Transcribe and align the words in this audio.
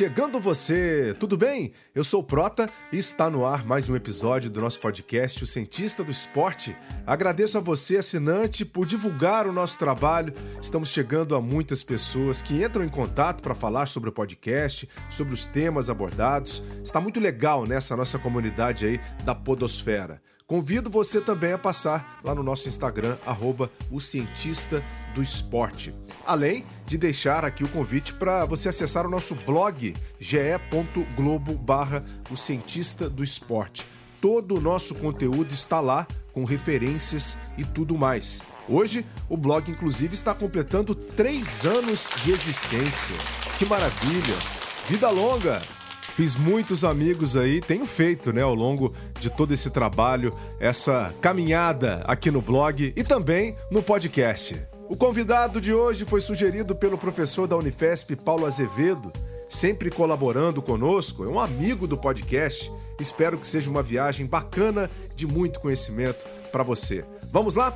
Chegando 0.00 0.40
você! 0.40 1.14
Tudo 1.20 1.36
bem? 1.36 1.74
Eu 1.94 2.02
sou 2.02 2.22
o 2.22 2.24
Prota 2.24 2.70
e 2.90 2.96
está 2.96 3.28
no 3.28 3.44
ar 3.44 3.66
mais 3.66 3.86
um 3.86 3.94
episódio 3.94 4.48
do 4.48 4.58
nosso 4.58 4.80
podcast 4.80 5.44
O 5.44 5.46
Cientista 5.46 6.02
do 6.02 6.10
Esporte. 6.10 6.74
Agradeço 7.06 7.58
a 7.58 7.60
você, 7.60 7.98
assinante, 7.98 8.64
por 8.64 8.86
divulgar 8.86 9.46
o 9.46 9.52
nosso 9.52 9.78
trabalho. 9.78 10.32
Estamos 10.58 10.88
chegando 10.88 11.34
a 11.34 11.40
muitas 11.42 11.82
pessoas 11.82 12.40
que 12.40 12.64
entram 12.64 12.82
em 12.82 12.88
contato 12.88 13.42
para 13.42 13.54
falar 13.54 13.84
sobre 13.84 14.08
o 14.08 14.12
podcast, 14.12 14.88
sobre 15.10 15.34
os 15.34 15.44
temas 15.44 15.90
abordados. 15.90 16.62
Está 16.82 16.98
muito 16.98 17.20
legal 17.20 17.66
nessa 17.66 17.94
nossa 17.94 18.18
comunidade 18.18 18.86
aí 18.86 19.00
da 19.22 19.34
Podosfera. 19.34 20.22
Convido 20.46 20.90
você 20.90 21.20
também 21.20 21.52
a 21.52 21.58
passar 21.58 22.18
lá 22.24 22.34
no 22.34 22.42
nosso 22.42 22.68
Instagram, 22.68 23.18
arroba 23.24 23.70
o 23.88 24.00
Cientista 24.00 24.82
do 25.14 25.22
Esporte. 25.22 25.94
Além 26.26 26.64
de 26.86 26.98
deixar 26.98 27.44
aqui 27.44 27.64
o 27.64 27.68
convite 27.68 28.12
para 28.14 28.44
você 28.44 28.68
acessar 28.68 29.06
o 29.06 29.10
nosso 29.10 29.34
blog 29.34 29.94
ge.globo 30.18 31.54
barra 31.54 32.04
o 32.30 32.36
Cientista 32.36 33.08
do 33.08 33.24
Esporte. 33.24 33.86
Todo 34.20 34.56
o 34.56 34.60
nosso 34.60 34.94
conteúdo 34.94 35.52
está 35.52 35.80
lá, 35.80 36.06
com 36.32 36.44
referências 36.44 37.36
e 37.56 37.64
tudo 37.64 37.96
mais. 37.96 38.42
Hoje, 38.68 39.04
o 39.28 39.36
blog, 39.36 39.68
inclusive, 39.70 40.14
está 40.14 40.32
completando 40.32 40.94
três 40.94 41.64
anos 41.64 42.10
de 42.22 42.30
existência. 42.30 43.16
Que 43.58 43.64
maravilha! 43.64 44.36
Vida 44.86 45.10
longa! 45.10 45.62
Fiz 46.14 46.36
muitos 46.36 46.84
amigos 46.84 47.36
aí, 47.36 47.60
tenho 47.60 47.86
feito, 47.86 48.32
né, 48.32 48.42
ao 48.42 48.54
longo 48.54 48.92
de 49.18 49.30
todo 49.30 49.54
esse 49.54 49.70
trabalho, 49.70 50.34
essa 50.58 51.14
caminhada 51.20 52.02
aqui 52.06 52.30
no 52.30 52.42
blog 52.42 52.92
e 52.94 53.02
também 53.02 53.56
no 53.70 53.82
podcast. 53.82 54.69
O 54.90 54.96
convidado 54.96 55.60
de 55.60 55.72
hoje 55.72 56.04
foi 56.04 56.20
sugerido 56.20 56.74
pelo 56.74 56.98
professor 56.98 57.46
da 57.46 57.56
Unifesp, 57.56 58.16
Paulo 58.16 58.44
Azevedo, 58.44 59.12
sempre 59.48 59.88
colaborando 59.88 60.60
conosco, 60.60 61.22
é 61.22 61.28
um 61.28 61.38
amigo 61.38 61.86
do 61.86 61.96
podcast. 61.96 62.68
Espero 62.98 63.38
que 63.38 63.46
seja 63.46 63.70
uma 63.70 63.84
viagem 63.84 64.26
bacana 64.26 64.90
de 65.14 65.28
muito 65.28 65.60
conhecimento 65.60 66.26
para 66.50 66.64
você. 66.64 67.04
Vamos 67.30 67.54
lá? 67.54 67.72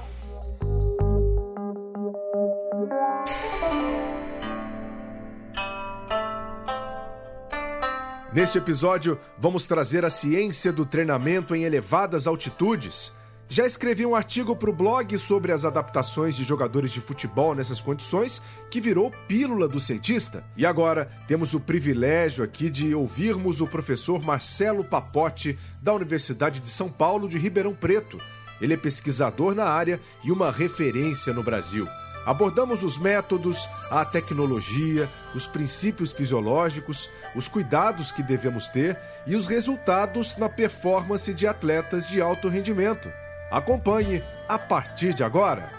Neste 8.32 8.58
episódio, 8.58 9.20
vamos 9.38 9.68
trazer 9.68 10.04
a 10.04 10.10
ciência 10.10 10.72
do 10.72 10.84
treinamento 10.84 11.54
em 11.54 11.62
elevadas 11.62 12.26
altitudes. 12.26 13.14
Já 13.48 13.66
escrevi 13.66 14.06
um 14.06 14.14
artigo 14.14 14.56
para 14.56 14.70
o 14.70 14.72
blog 14.72 15.16
sobre 15.18 15.52
as 15.52 15.64
adaptações 15.64 16.34
de 16.34 16.42
jogadores 16.42 16.90
de 16.90 17.00
futebol 17.00 17.54
nessas 17.54 17.80
condições, 17.80 18.42
que 18.70 18.80
virou 18.80 19.12
pílula 19.28 19.68
do 19.68 19.78
cientista. 19.78 20.42
E 20.56 20.64
agora 20.64 21.10
temos 21.28 21.52
o 21.52 21.60
privilégio 21.60 22.42
aqui 22.42 22.70
de 22.70 22.94
ouvirmos 22.94 23.60
o 23.60 23.66
professor 23.66 24.22
Marcelo 24.22 24.82
Papote, 24.82 25.58
da 25.82 25.92
Universidade 25.92 26.58
de 26.58 26.68
São 26.68 26.88
Paulo 26.88 27.28
de 27.28 27.38
Ribeirão 27.38 27.74
Preto. 27.74 28.18
Ele 28.60 28.74
é 28.74 28.78
pesquisador 28.78 29.54
na 29.54 29.66
área 29.66 30.00
e 30.24 30.32
uma 30.32 30.50
referência 30.50 31.32
no 31.32 31.42
Brasil. 31.42 31.86
Abordamos 32.24 32.82
os 32.82 32.96
métodos, 32.96 33.68
a 33.90 34.02
tecnologia, 34.02 35.06
os 35.34 35.46
princípios 35.46 36.10
fisiológicos, 36.10 37.10
os 37.36 37.46
cuidados 37.46 38.10
que 38.10 38.22
devemos 38.22 38.70
ter 38.70 38.98
e 39.26 39.36
os 39.36 39.46
resultados 39.46 40.38
na 40.38 40.48
performance 40.48 41.34
de 41.34 41.46
atletas 41.46 42.08
de 42.08 42.22
alto 42.22 42.48
rendimento. 42.48 43.12
Acompanhe 43.54 44.20
a 44.48 44.58
partir 44.58 45.14
de 45.14 45.22
agora. 45.22 45.70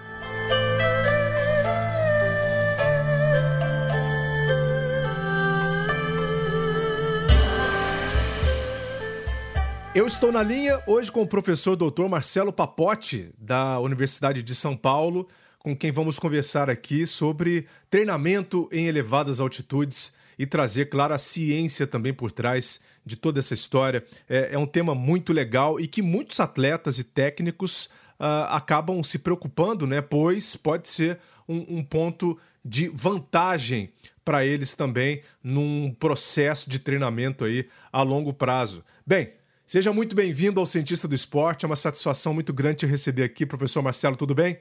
Eu 9.94 10.08
estou 10.08 10.31
na 10.31 10.41
linha 10.41 10.81
hoje 10.88 11.12
com 11.12 11.22
o 11.22 11.28
professor 11.28 11.75
Dr. 11.75 12.08
Marcelo 12.08 12.53
Papote, 12.53 13.30
da 13.38 13.78
Universidade 13.81 14.42
de 14.42 14.56
São 14.56 14.78
Paulo 14.78 15.28
com 15.59 15.75
quem 15.75 15.92
vamos 15.92 16.18
conversar 16.18 16.69
aqui 16.69 17.06
sobre 17.06 17.68
treinamento 17.90 18.69
em 18.72 18.86
elevadas 18.86 19.42
altitudes 19.42 20.16
e 20.40 20.46
trazer, 20.46 20.86
claro, 20.86 21.13
a 21.13 21.18
ciência 21.18 21.86
também 21.86 22.13
por 22.13 22.31
trás 22.31 22.81
de 23.06 23.16
toda 23.16 23.40
essa 23.40 23.54
história. 23.54 24.04
É, 24.28 24.50
é 24.54 24.58
um 24.58 24.66
tema 24.66 24.96
muito 24.96 25.32
legal 25.32 25.80
e 25.80 25.88
que 25.88 26.02
muitos 26.02 26.40
atletas 26.40 26.98
e 27.00 27.04
técnicos 27.04 27.86
uh, 28.20 28.50
acabam 28.50 29.04
se 29.04 29.20
preocupando, 29.20 29.86
né? 29.86 30.02
Pois 30.02 30.56
pode 30.56 30.88
ser 30.90 31.20
um, 31.48 31.78
um 31.78 31.84
ponto 31.84 32.38
de 32.64 32.88
vantagem 32.88 33.92
para 34.24 34.44
eles 34.44 34.76
também 34.76 35.22
num 35.44 35.96
processo 36.00 36.68
de 36.68 36.80
treinamento 36.80 37.46
aí 37.46 37.68
a 37.94 38.02
longo 38.02 38.34
prazo. 38.34 38.84
Bem, 39.06 39.34
seja 39.68 39.94
muito 39.94 40.16
bem-vindo 40.16 40.60
ao 40.60 40.66
Cientista 40.66 41.08
do 41.08 41.14
Esporte. 41.14 41.64
É 41.64 41.68
uma 41.68 41.76
satisfação 41.76 42.34
muito 42.34 42.52
grande 42.52 42.78
te 42.78 42.86
receber 42.88 43.24
aqui, 43.24 43.46
professor 43.46 43.84
Marcelo. 43.84 44.16
Tudo 44.16 44.34
bem? 44.34 44.60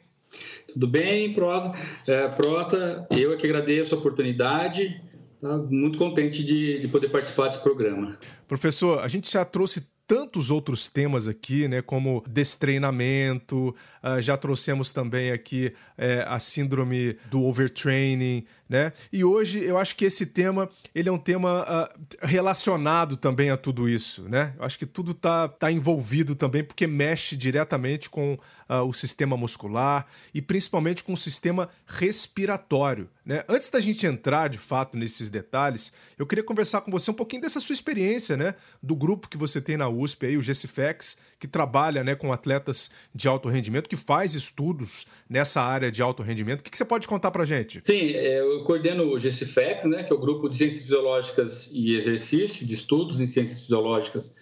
Tudo 0.72 0.86
bem, 0.86 1.32
Prota? 1.32 1.72
É, 2.06 2.28
Prota, 2.28 3.06
eu 3.10 3.32
é 3.32 3.36
que 3.36 3.46
agradeço 3.46 3.94
a 3.94 3.98
oportunidade. 3.98 5.00
Tá? 5.44 5.58
Muito 5.58 5.98
contente 5.98 6.42
de, 6.42 6.80
de 6.80 6.88
poder 6.88 7.10
participar 7.10 7.48
desse 7.48 7.60
programa. 7.60 8.16
Professor, 8.48 9.00
a 9.00 9.08
gente 9.08 9.30
já 9.30 9.44
trouxe 9.44 9.92
tantos 10.06 10.50
outros 10.50 10.88
temas 10.88 11.28
aqui, 11.28 11.68
né, 11.68 11.82
como 11.82 12.24
destreinamento, 12.26 13.74
uh, 14.02 14.22
já 14.22 14.38
trouxemos 14.38 14.90
também 14.90 15.32
aqui 15.32 15.74
uh, 15.98 16.28
a 16.28 16.38
síndrome 16.38 17.18
do 17.30 17.42
overtraining, 17.42 18.46
né? 18.74 18.92
E 19.12 19.24
hoje 19.24 19.62
eu 19.62 19.78
acho 19.78 19.94
que 19.94 20.04
esse 20.04 20.26
tema 20.26 20.68
ele 20.92 21.08
é 21.08 21.12
um 21.12 21.18
tema 21.18 21.62
uh, 21.62 22.26
relacionado 22.26 23.16
também 23.16 23.48
a 23.48 23.56
tudo 23.56 23.88
isso, 23.88 24.28
né? 24.28 24.52
Eu 24.58 24.64
acho 24.64 24.76
que 24.76 24.84
tudo 24.84 25.14
tá, 25.14 25.46
tá 25.46 25.70
envolvido 25.70 26.34
também 26.34 26.64
porque 26.64 26.84
mexe 26.84 27.36
diretamente 27.36 28.10
com 28.10 28.34
uh, 28.34 28.82
o 28.84 28.92
sistema 28.92 29.36
muscular 29.36 30.08
e 30.34 30.42
principalmente 30.42 31.04
com 31.04 31.12
o 31.12 31.16
sistema 31.16 31.68
respiratório, 31.86 33.08
né? 33.24 33.44
Antes 33.48 33.70
da 33.70 33.78
gente 33.78 34.04
entrar 34.04 34.48
de 34.48 34.58
fato 34.58 34.98
nesses 34.98 35.30
detalhes, 35.30 35.92
eu 36.18 36.26
queria 36.26 36.42
conversar 36.42 36.80
com 36.80 36.90
você 36.90 37.12
um 37.12 37.14
pouquinho 37.14 37.42
dessa 37.42 37.60
sua 37.60 37.74
experiência, 37.74 38.36
né? 38.36 38.56
Do 38.82 38.96
grupo 38.96 39.28
que 39.28 39.38
você 39.38 39.60
tem 39.60 39.76
na 39.76 39.88
USP 39.88 40.26
aí, 40.26 40.36
o 40.36 40.42
GCFEX, 40.42 41.16
que 41.44 41.48
trabalha 41.48 42.02
né, 42.02 42.14
com 42.14 42.32
atletas 42.32 42.90
de 43.14 43.28
alto 43.28 43.50
rendimento, 43.50 43.86
que 43.86 43.98
faz 43.98 44.34
estudos 44.34 45.06
nessa 45.28 45.60
área 45.60 45.92
de 45.92 46.00
alto 46.00 46.22
rendimento. 46.22 46.60
O 46.60 46.62
que, 46.62 46.70
que 46.70 46.78
você 46.78 46.86
pode 46.86 47.06
contar 47.06 47.30
para 47.30 47.44
gente? 47.44 47.82
Sim, 47.84 48.12
é, 48.12 48.40
eu 48.40 48.63
coordeno 48.64 49.04
o 49.04 49.18
GCFEC, 49.18 49.86
né, 49.86 50.02
que 50.02 50.12
é 50.12 50.16
o 50.16 50.18
Grupo 50.18 50.48
de 50.48 50.56
Ciências 50.56 50.82
Fisiológicas 50.82 51.70
e 51.72 51.94
Exercício, 51.94 52.66
de 52.66 52.74
estudos 52.74 53.20
em 53.20 53.26
ciências 53.26 53.60
fisiológicas 53.60 54.34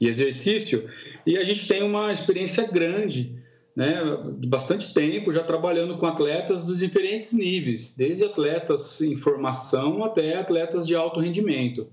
e 0.00 0.08
exercício, 0.08 0.88
e 1.26 1.38
a 1.38 1.44
gente 1.44 1.66
tem 1.66 1.82
uma 1.82 2.12
experiência 2.12 2.66
grande 2.66 3.34
né, 3.74 4.00
de 4.38 4.48
bastante 4.48 4.92
tempo 4.94 5.30
já 5.30 5.42
trabalhando 5.42 5.98
com 5.98 6.06
atletas 6.06 6.64
dos 6.64 6.78
diferentes 6.78 7.32
níveis, 7.32 7.94
desde 7.94 8.24
atletas 8.24 9.00
em 9.02 9.16
formação 9.16 10.02
até 10.02 10.36
atletas 10.36 10.86
de 10.86 10.94
alto 10.94 11.20
rendimento. 11.20 11.86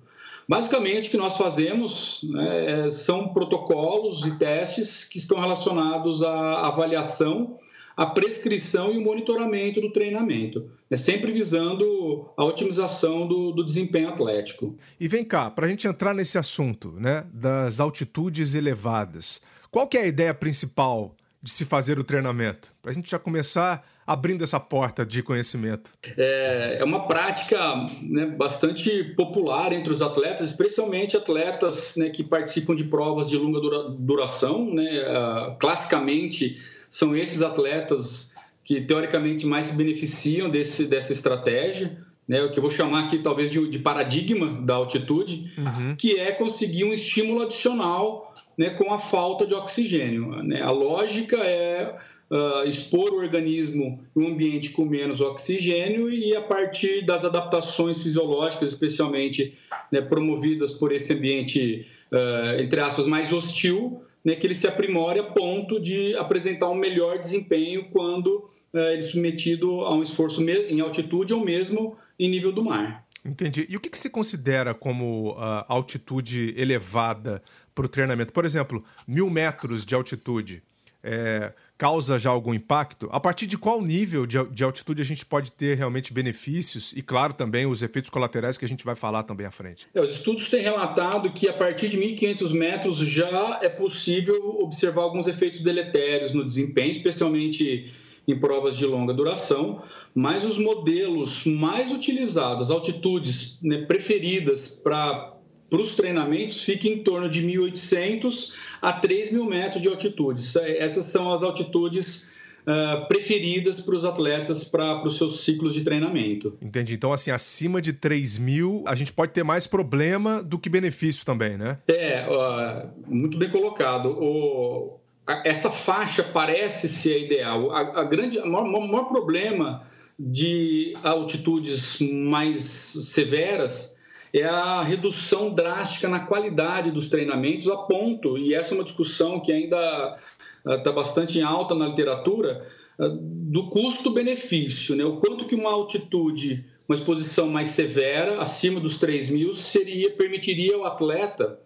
Basicamente, 0.47 1.07
o 1.07 1.11
que 1.11 1.17
nós 1.17 1.37
fazemos 1.37 2.21
né, 2.23 2.85
é, 2.85 2.89
são 2.89 3.29
protocolos 3.29 4.25
e 4.25 4.37
testes 4.37 5.05
que 5.05 5.17
estão 5.17 5.39
relacionados 5.39 6.21
à 6.21 6.67
avaliação, 6.67 7.57
à 7.95 8.05
prescrição 8.05 8.91
e 8.91 8.97
o 8.97 9.01
monitoramento 9.01 9.79
do 9.79 9.91
treinamento, 9.91 10.69
é 10.89 10.97
sempre 10.97 11.31
visando 11.31 12.29
a 12.35 12.43
otimização 12.43 13.27
do, 13.27 13.51
do 13.51 13.63
desempenho 13.63 14.09
atlético. 14.09 14.77
E 14.99 15.07
vem 15.07 15.23
cá, 15.23 15.49
para 15.49 15.65
a 15.65 15.69
gente 15.69 15.87
entrar 15.87 16.13
nesse 16.13 16.37
assunto 16.37 16.91
né, 16.91 17.25
das 17.33 17.79
altitudes 17.79 18.55
elevadas, 18.55 19.41
qual 19.71 19.87
que 19.87 19.97
é 19.97 20.01
a 20.01 20.07
ideia 20.07 20.33
principal 20.33 21.15
de 21.41 21.51
se 21.51 21.65
fazer 21.65 21.99
o 21.99 22.03
treinamento? 22.03 22.71
Para 22.81 22.91
a 22.91 22.93
gente 22.93 23.09
já 23.09 23.19
começar 23.19 23.85
abrindo 24.05 24.43
essa 24.43 24.59
porta 24.59 25.05
de 25.05 25.23
conhecimento? 25.23 25.91
É, 26.17 26.77
é 26.79 26.83
uma 26.83 27.07
prática 27.07 27.57
né, 28.01 28.25
bastante 28.25 29.03
popular 29.15 29.71
entre 29.71 29.91
os 29.91 30.01
atletas, 30.01 30.49
especialmente 30.49 31.17
atletas 31.17 31.95
né, 31.95 32.09
que 32.09 32.23
participam 32.23 32.75
de 32.75 32.83
provas 32.83 33.29
de 33.29 33.37
longa 33.37 33.59
dura, 33.59 33.89
duração. 33.89 34.73
Né, 34.73 35.01
uh, 35.01 35.57
classicamente, 35.57 36.57
são 36.93 37.15
esses 37.15 37.41
atletas 37.41 38.31
que 38.63 38.79
teoricamente 38.79 39.47
mais 39.47 39.65
se 39.65 39.73
beneficiam 39.73 40.47
desse, 40.47 40.85
dessa 40.85 41.11
estratégia. 41.11 41.97
Né, 42.27 42.41
o 42.43 42.51
que 42.51 42.59
eu 42.59 42.61
vou 42.61 42.71
chamar 42.71 43.05
aqui 43.05 43.17
talvez 43.17 43.49
de, 43.49 43.67
de 43.67 43.79
paradigma 43.79 44.61
da 44.61 44.75
altitude, 44.75 45.51
uhum. 45.57 45.95
que 45.97 46.19
é 46.19 46.31
conseguir 46.31 46.83
um 46.85 46.93
estímulo 46.93 47.41
adicional 47.41 48.33
né, 48.55 48.69
com 48.69 48.93
a 48.93 48.99
falta 48.99 49.43
de 49.43 49.55
oxigênio. 49.55 50.41
Né? 50.43 50.61
A 50.61 50.69
lógica 50.69 51.37
é 51.37 51.97
uh, 52.29 52.69
expor 52.69 53.11
o 53.11 53.17
organismo 53.17 53.99
em 54.15 54.21
um 54.21 54.27
ambiente 54.27 54.69
com 54.69 54.85
menos 54.85 55.19
oxigênio 55.19 56.13
e 56.13 56.35
a 56.35 56.41
partir 56.43 57.03
das 57.03 57.25
adaptações 57.25 58.03
fisiológicas, 58.03 58.69
especialmente 58.69 59.57
né, 59.91 59.99
promovidas 59.99 60.71
por 60.71 60.91
esse 60.91 61.11
ambiente, 61.11 61.87
uh, 62.11 62.61
entre 62.61 62.79
aspas, 62.79 63.07
mais 63.07 63.33
hostil, 63.33 64.03
né, 64.23 64.35
que 64.35 64.47
ele 64.47 64.55
se 64.55 64.67
aprimore 64.67 65.19
a 65.19 65.23
ponto 65.23 65.79
de 65.79 66.15
apresentar 66.15 66.69
um 66.69 66.75
melhor 66.75 67.19
desempenho 67.19 67.89
quando 67.91 68.49
uh, 68.73 68.79
ele 68.79 68.99
é 68.99 69.03
submetido 69.03 69.81
a 69.81 69.93
um 69.93 70.03
esforço 70.03 70.41
em 70.49 70.79
altitude 70.79 71.33
ou 71.33 71.43
mesmo 71.43 71.97
em 72.17 72.29
nível 72.29 72.51
do 72.51 72.63
mar. 72.63 73.05
Entendi. 73.25 73.65
E 73.69 73.77
o 73.77 73.79
que, 73.79 73.89
que 73.89 73.97
se 73.97 74.09
considera 74.09 74.73
como 74.73 75.31
uh, 75.31 75.63
altitude 75.67 76.53
elevada 76.57 77.41
para 77.73 77.85
o 77.85 77.89
treinamento? 77.89 78.33
Por 78.33 78.43
exemplo, 78.43 78.83
mil 79.07 79.29
metros 79.29 79.85
de 79.85 79.95
altitude 79.95 80.61
é, 81.03 81.51
causa 81.77 82.17
já 82.17 82.29
algum 82.29 82.53
impacto? 82.53 83.09
A 83.11 83.19
partir 83.19 83.45
de 83.45 83.57
qual 83.57 83.81
nível 83.81 84.25
de, 84.25 84.41
de, 84.45 84.63
altitude 84.63 85.01
a 85.01 85.05
gente 85.05 85.25
pode 85.25 85.51
ter 85.51 85.75
realmente 85.75 86.13
benefícios 86.13 86.93
e, 86.93 87.01
claro, 87.01 87.33
também 87.33 87.65
os 87.65 87.83
efeitos 87.83 88.09
colaterais 88.09 88.57
que 88.57 88.63
a 88.63 88.67
gente 88.67 88.85
vai 88.85 88.95
falar 88.95 89.23
também 89.23 89.45
à 89.45 89.51
frente? 89.51 89.87
É, 89.93 90.01
os 90.01 90.13
estudos 90.13 90.47
têm 90.47 90.61
relatado 90.61 91.31
que 91.33 91.49
a 91.49 91.53
partir 91.53 91.89
de 91.89 91.97
1.500 91.97 92.53
metros 92.53 92.97
já 92.99 93.59
é 93.61 93.69
possível 93.69 94.59
observar 94.61 95.03
alguns 95.03 95.27
efeitos 95.27 95.61
deletérios 95.61 96.31
no 96.31 96.45
desempenho, 96.45 96.91
especialmente 96.91 97.91
em 98.27 98.39
provas 98.39 98.77
de 98.77 98.85
longa 98.85 99.13
duração, 99.13 99.81
mas 100.15 100.45
os 100.45 100.57
modelos 100.57 101.45
mais 101.45 101.91
utilizados, 101.91 102.71
altitudes 102.71 103.59
né, 103.61 103.81
preferidas 103.85 104.67
para 104.67 105.32
para 105.73 105.81
os 105.81 105.95
treinamentos 105.95 106.61
fica 106.61 106.87
em 106.87 106.99
torno 106.99 107.27
de 107.27 107.41
1.800 107.41 108.51
a 108.79 109.01
3.000 109.01 109.43
metros 109.43 109.81
de 109.81 109.87
altitude. 109.87 110.39
Essas 110.77 111.05
são 111.05 111.33
as 111.33 111.41
altitudes 111.41 112.27
uh, 112.61 113.07
preferidas 113.07 113.81
para 113.81 113.95
os 113.95 114.05
atletas 114.05 114.63
para 114.63 115.03
os 115.03 115.17
seus 115.17 115.43
ciclos 115.43 115.73
de 115.73 115.81
treinamento. 115.81 116.55
Entendi. 116.61 116.93
Então, 116.93 117.11
assim, 117.11 117.31
acima 117.31 117.81
de 117.81 117.91
3.000, 117.91 118.83
a 118.85 118.93
gente 118.93 119.11
pode 119.11 119.31
ter 119.31 119.41
mais 119.41 119.65
problema 119.65 120.43
do 120.43 120.59
que 120.59 120.69
benefício 120.69 121.25
também, 121.25 121.57
né? 121.57 121.79
É, 121.87 122.23
uh, 122.29 122.89
muito 123.11 123.35
bem 123.35 123.49
colocado. 123.49 124.15
O, 124.21 124.99
a, 125.25 125.41
essa 125.43 125.71
faixa 125.71 126.21
parece 126.21 126.87
ser 126.87 127.15
a 127.15 127.17
ideal. 127.17 127.71
A, 127.71 128.01
a 128.01 128.03
grande, 128.03 128.37
o 128.37 128.45
maior, 128.47 128.69
maior 128.69 129.05
problema 129.05 129.81
de 130.19 130.95
altitudes 131.01 131.97
mais 131.99 132.61
severas 132.61 133.92
é 134.33 134.43
a 134.43 134.81
redução 134.81 135.53
drástica 135.53 136.09
na 136.09 136.21
qualidade 136.21 136.89
dos 136.89 137.07
treinamentos, 137.07 137.67
a 137.67 137.77
ponto, 137.77 138.35
e 138.35 138.53
essa 138.55 138.73
é 138.73 138.75
uma 138.75 138.83
discussão 138.83 139.39
que 139.39 139.51
ainda 139.51 140.17
está 140.65 140.89
ah, 140.89 140.93
bastante 140.93 141.37
em 141.37 141.43
alta 141.43 141.75
na 141.75 141.87
literatura, 141.87 142.65
ah, 142.99 143.09
do 143.15 143.69
custo-benefício, 143.69 144.95
né? 144.95 145.05
o 145.05 145.17
quanto 145.17 145.45
que 145.45 145.53
uma 145.53 145.71
altitude, 145.71 146.65
uma 146.89 146.95
exposição 146.95 147.47
mais 147.47 147.69
severa, 147.69 148.41
acima 148.41 148.79
dos 148.79 148.97
3 148.97 149.29
mil, 149.29 149.53
seria, 149.53 150.09
permitiria 150.11 150.75
ao 150.75 150.85
atleta 150.85 151.59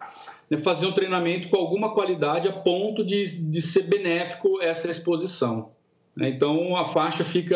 né, 0.50 0.58
fazer 0.58 0.88
um 0.88 0.92
treinamento 0.92 1.48
com 1.48 1.56
alguma 1.56 1.94
qualidade 1.94 2.50
a 2.50 2.54
ponto 2.54 3.02
de, 3.04 3.28
de 3.28 3.62
ser 3.62 3.84
benéfico 3.84 4.62
essa 4.62 4.92
exposição. 4.92 5.72
Né? 6.14 6.30
Então, 6.30 6.76
a 6.76 6.84
faixa 6.84 7.24
fica 7.24 7.56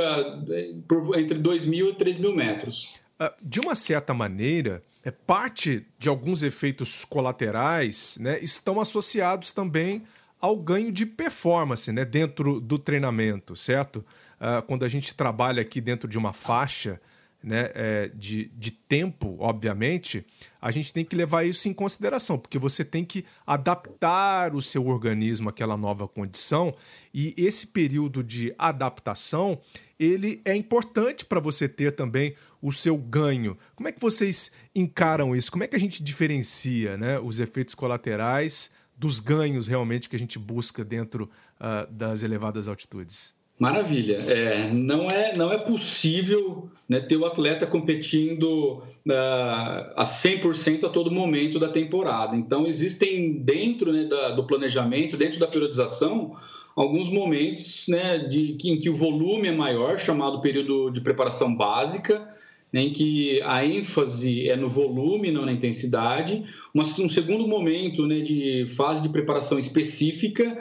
eh, 0.49 0.73
entre 1.17 1.37
2 1.37 1.65
mil 1.65 1.89
e 1.89 1.95
3 1.95 2.17
mil 2.17 2.33
metros. 2.33 2.89
Ah, 3.23 3.31
de 3.39 3.59
uma 3.59 3.75
certa 3.75 4.15
maneira, 4.15 4.81
é, 5.03 5.11
parte 5.11 5.85
de 5.99 6.09
alguns 6.09 6.41
efeitos 6.41 7.05
colaterais 7.05 8.17
né, 8.19 8.39
estão 8.39 8.81
associados 8.81 9.51
também 9.51 10.03
ao 10.39 10.57
ganho 10.57 10.91
de 10.91 11.05
performance 11.05 11.91
né, 11.91 12.03
dentro 12.03 12.59
do 12.59 12.79
treinamento, 12.79 13.55
certo? 13.55 13.97
Uh, 14.39 14.59
quando 14.65 14.83
a 14.83 14.87
gente 14.87 15.13
trabalha 15.13 15.61
aqui 15.61 15.79
dentro 15.79 16.09
de 16.09 16.17
uma 16.17 16.33
faixa 16.33 16.99
né, 17.43 17.71
é, 17.73 18.11
de, 18.13 18.45
de 18.55 18.71
tempo, 18.71 19.35
obviamente, 19.39 20.25
a 20.61 20.69
gente 20.69 20.93
tem 20.93 21.03
que 21.03 21.15
levar 21.15 21.43
isso 21.43 21.67
em 21.67 21.73
consideração, 21.73 22.37
porque 22.37 22.59
você 22.59 22.85
tem 22.85 23.03
que 23.03 23.25
adaptar 23.45 24.53
o 24.55 24.61
seu 24.61 24.87
organismo 24.87 25.49
àquela 25.49 25.75
nova 25.75 26.07
condição 26.07 26.73
e 27.13 27.33
esse 27.37 27.67
período 27.67 28.23
de 28.23 28.53
adaptação 28.57 29.59
ele 29.99 30.41
é 30.45 30.55
importante 30.55 31.25
para 31.25 31.39
você 31.39 31.69
ter 31.69 31.95
também 31.95 32.35
o 32.61 32.71
seu 32.71 32.97
ganho. 32.97 33.57
Como 33.75 33.87
é 33.87 33.91
que 33.91 34.01
vocês 34.01 34.51
encaram 34.75 35.35
isso? 35.35 35.51
Como 35.51 35.63
é 35.63 35.67
que 35.67 35.75
a 35.75 35.79
gente 35.79 36.03
diferencia 36.03 36.97
né, 36.97 37.19
os 37.19 37.39
efeitos 37.39 37.75
colaterais 37.75 38.75
dos 38.95 39.19
ganhos 39.19 39.67
realmente 39.67 40.09
que 40.09 40.15
a 40.15 40.19
gente 40.19 40.37
busca 40.37 40.83
dentro 40.83 41.29
uh, 41.59 41.91
das 41.91 42.23
elevadas 42.23 42.67
altitudes? 42.67 43.35
Maravilha. 43.61 44.15
É, 44.27 44.67
não, 44.73 45.07
é, 45.07 45.37
não 45.37 45.53
é 45.53 45.57
possível 45.59 46.67
né, 46.89 46.99
ter 46.99 47.15
o 47.15 47.27
atleta 47.27 47.67
competindo 47.67 48.81
uh, 49.07 49.93
a 49.95 50.03
100% 50.03 50.83
a 50.83 50.89
todo 50.89 51.11
momento 51.11 51.59
da 51.59 51.69
temporada. 51.69 52.35
Então, 52.35 52.65
existem 52.65 53.33
dentro 53.33 53.93
né, 53.93 54.05
da, 54.05 54.31
do 54.31 54.47
planejamento, 54.47 55.15
dentro 55.15 55.39
da 55.39 55.45
periodização, 55.45 56.35
alguns 56.75 57.07
momentos 57.07 57.85
né, 57.87 58.17
de, 58.17 58.57
em 58.65 58.79
que 58.79 58.89
o 58.89 58.95
volume 58.95 59.49
é 59.49 59.51
maior, 59.51 59.99
chamado 59.99 60.41
período 60.41 60.89
de 60.89 60.99
preparação 60.99 61.55
básica, 61.55 62.27
né, 62.73 62.81
em 62.81 62.91
que 62.91 63.39
a 63.43 63.63
ênfase 63.63 64.49
é 64.49 64.55
no 64.55 64.69
volume, 64.69 65.29
não 65.29 65.45
na 65.45 65.51
intensidade. 65.51 66.43
um 66.73 67.09
segundo 67.09 67.47
momento 67.47 68.07
né, 68.07 68.21
de 68.21 68.73
fase 68.75 69.03
de 69.03 69.09
preparação 69.09 69.59
específica, 69.59 70.57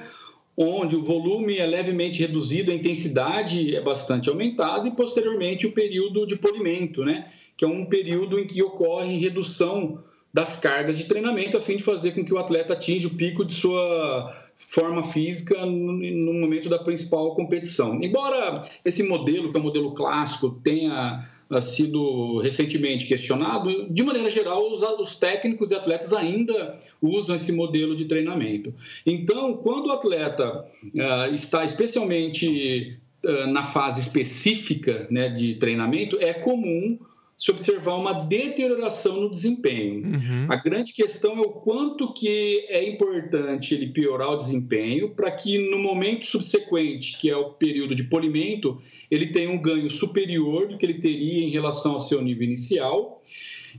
onde 0.62 0.94
o 0.94 1.02
volume 1.02 1.56
é 1.56 1.64
levemente 1.64 2.20
reduzido, 2.20 2.70
a 2.70 2.74
intensidade 2.74 3.74
é 3.74 3.80
bastante 3.80 4.28
aumentada, 4.28 4.86
e 4.86 4.90
posteriormente 4.90 5.66
o 5.66 5.72
período 5.72 6.26
de 6.26 6.36
polimento, 6.36 7.02
né, 7.02 7.30
que 7.56 7.64
é 7.64 7.68
um 7.68 7.86
período 7.86 8.38
em 8.38 8.46
que 8.46 8.62
ocorre 8.62 9.18
redução 9.18 10.02
das 10.32 10.56
cargas 10.56 10.98
de 10.98 11.06
treinamento, 11.06 11.56
a 11.56 11.60
fim 11.62 11.78
de 11.78 11.82
fazer 11.82 12.12
com 12.12 12.22
que 12.22 12.34
o 12.34 12.38
atleta 12.38 12.74
atinja 12.74 13.08
o 13.08 13.14
pico 13.14 13.42
de 13.42 13.54
sua 13.54 14.50
forma 14.68 15.02
física 15.04 15.64
no 15.64 16.34
momento 16.34 16.68
da 16.68 16.78
principal 16.78 17.34
competição. 17.34 17.98
Embora 18.02 18.62
esse 18.84 19.02
modelo, 19.02 19.50
que 19.50 19.56
é 19.56 19.60
o 19.60 19.64
modelo 19.64 19.94
clássico, 19.94 20.50
tenha 20.62 21.26
sido 21.60 22.38
recentemente 22.38 23.06
questionado, 23.06 23.88
de 23.90 24.02
maneira 24.02 24.30
geral, 24.30 24.72
os, 24.72 24.82
os, 24.82 25.16
técnicos 25.16 25.70
e 25.70 25.74
atletas 25.74 26.12
ainda 26.12 26.78
usam 27.02 27.34
esse 27.34 27.50
modelo 27.50 27.96
de 27.96 28.04
treinamento. 28.04 28.72
Então, 29.04 29.54
quando 29.54 29.86
o 29.86 29.92
atleta 29.92 30.64
uh, 30.94 31.34
está 31.34 31.64
especialmente 31.64 32.96
uh, 33.24 33.46
na 33.48 33.64
fase 33.64 34.00
específica 34.00 35.08
né, 35.10 35.28
de 35.28 35.56
treinamento, 35.56 36.16
é 36.20 36.32
comum 36.32 36.98
se 37.40 37.50
observar 37.50 37.94
uma 37.94 38.12
deterioração 38.12 39.18
no 39.18 39.30
desempenho. 39.30 40.04
Uhum. 40.04 40.46
A 40.46 40.56
grande 40.56 40.92
questão 40.92 41.38
é 41.38 41.40
o 41.40 41.48
quanto 41.48 42.12
que 42.12 42.66
é 42.68 42.86
importante 42.86 43.72
ele 43.72 43.86
piorar 43.86 44.28
o 44.28 44.36
desempenho 44.36 45.14
para 45.14 45.30
que 45.30 45.56
no 45.70 45.78
momento 45.78 46.26
subsequente, 46.26 47.18
que 47.18 47.30
é 47.30 47.36
o 47.36 47.52
período 47.54 47.94
de 47.94 48.04
polimento, 48.04 48.78
ele 49.10 49.28
tenha 49.28 49.50
um 49.50 49.56
ganho 49.56 49.88
superior 49.88 50.68
do 50.68 50.76
que 50.76 50.84
ele 50.84 51.00
teria 51.00 51.42
em 51.42 51.48
relação 51.48 51.92
ao 51.92 52.02
seu 52.02 52.20
nível 52.20 52.44
inicial. 52.44 53.22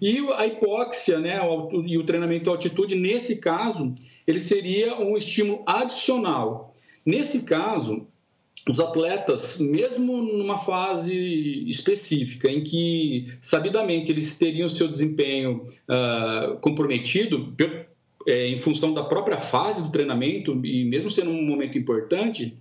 E 0.02 0.18
a 0.38 0.48
hipóxia 0.48 1.20
né, 1.20 1.40
e 1.86 2.00
o 2.00 2.04
treinamento 2.04 2.50
à 2.50 2.54
altitude, 2.54 2.96
nesse 2.96 3.36
caso, 3.36 3.94
ele 4.26 4.42
seria 4.42 5.00
um 5.00 5.16
estímulo 5.16 5.64
adicional. 5.68 6.74
Nesse 7.06 7.44
caso, 7.44 8.08
os 8.70 8.80
atletas, 8.80 9.58
mesmo 9.58 10.22
numa 10.22 10.60
fase 10.60 11.70
específica, 11.70 12.50
em 12.50 12.64
que 12.64 13.34
sabidamente 13.42 14.12
eles 14.12 14.38
teriam 14.38 14.70
seu 14.70 14.88
desempenho 14.88 15.66
uh, 15.90 16.58
comprometido 16.58 17.56
é, 18.28 18.48
em 18.48 18.60
função 18.60 18.94
da 18.94 19.04
própria 19.04 19.38
fase 19.38 19.82
do 19.82 19.92
treinamento, 19.92 20.54
e 20.64 20.86
mesmo 20.86 21.10
sendo 21.10 21.32
um 21.32 21.42
momento 21.42 21.78
importante, 21.78 22.56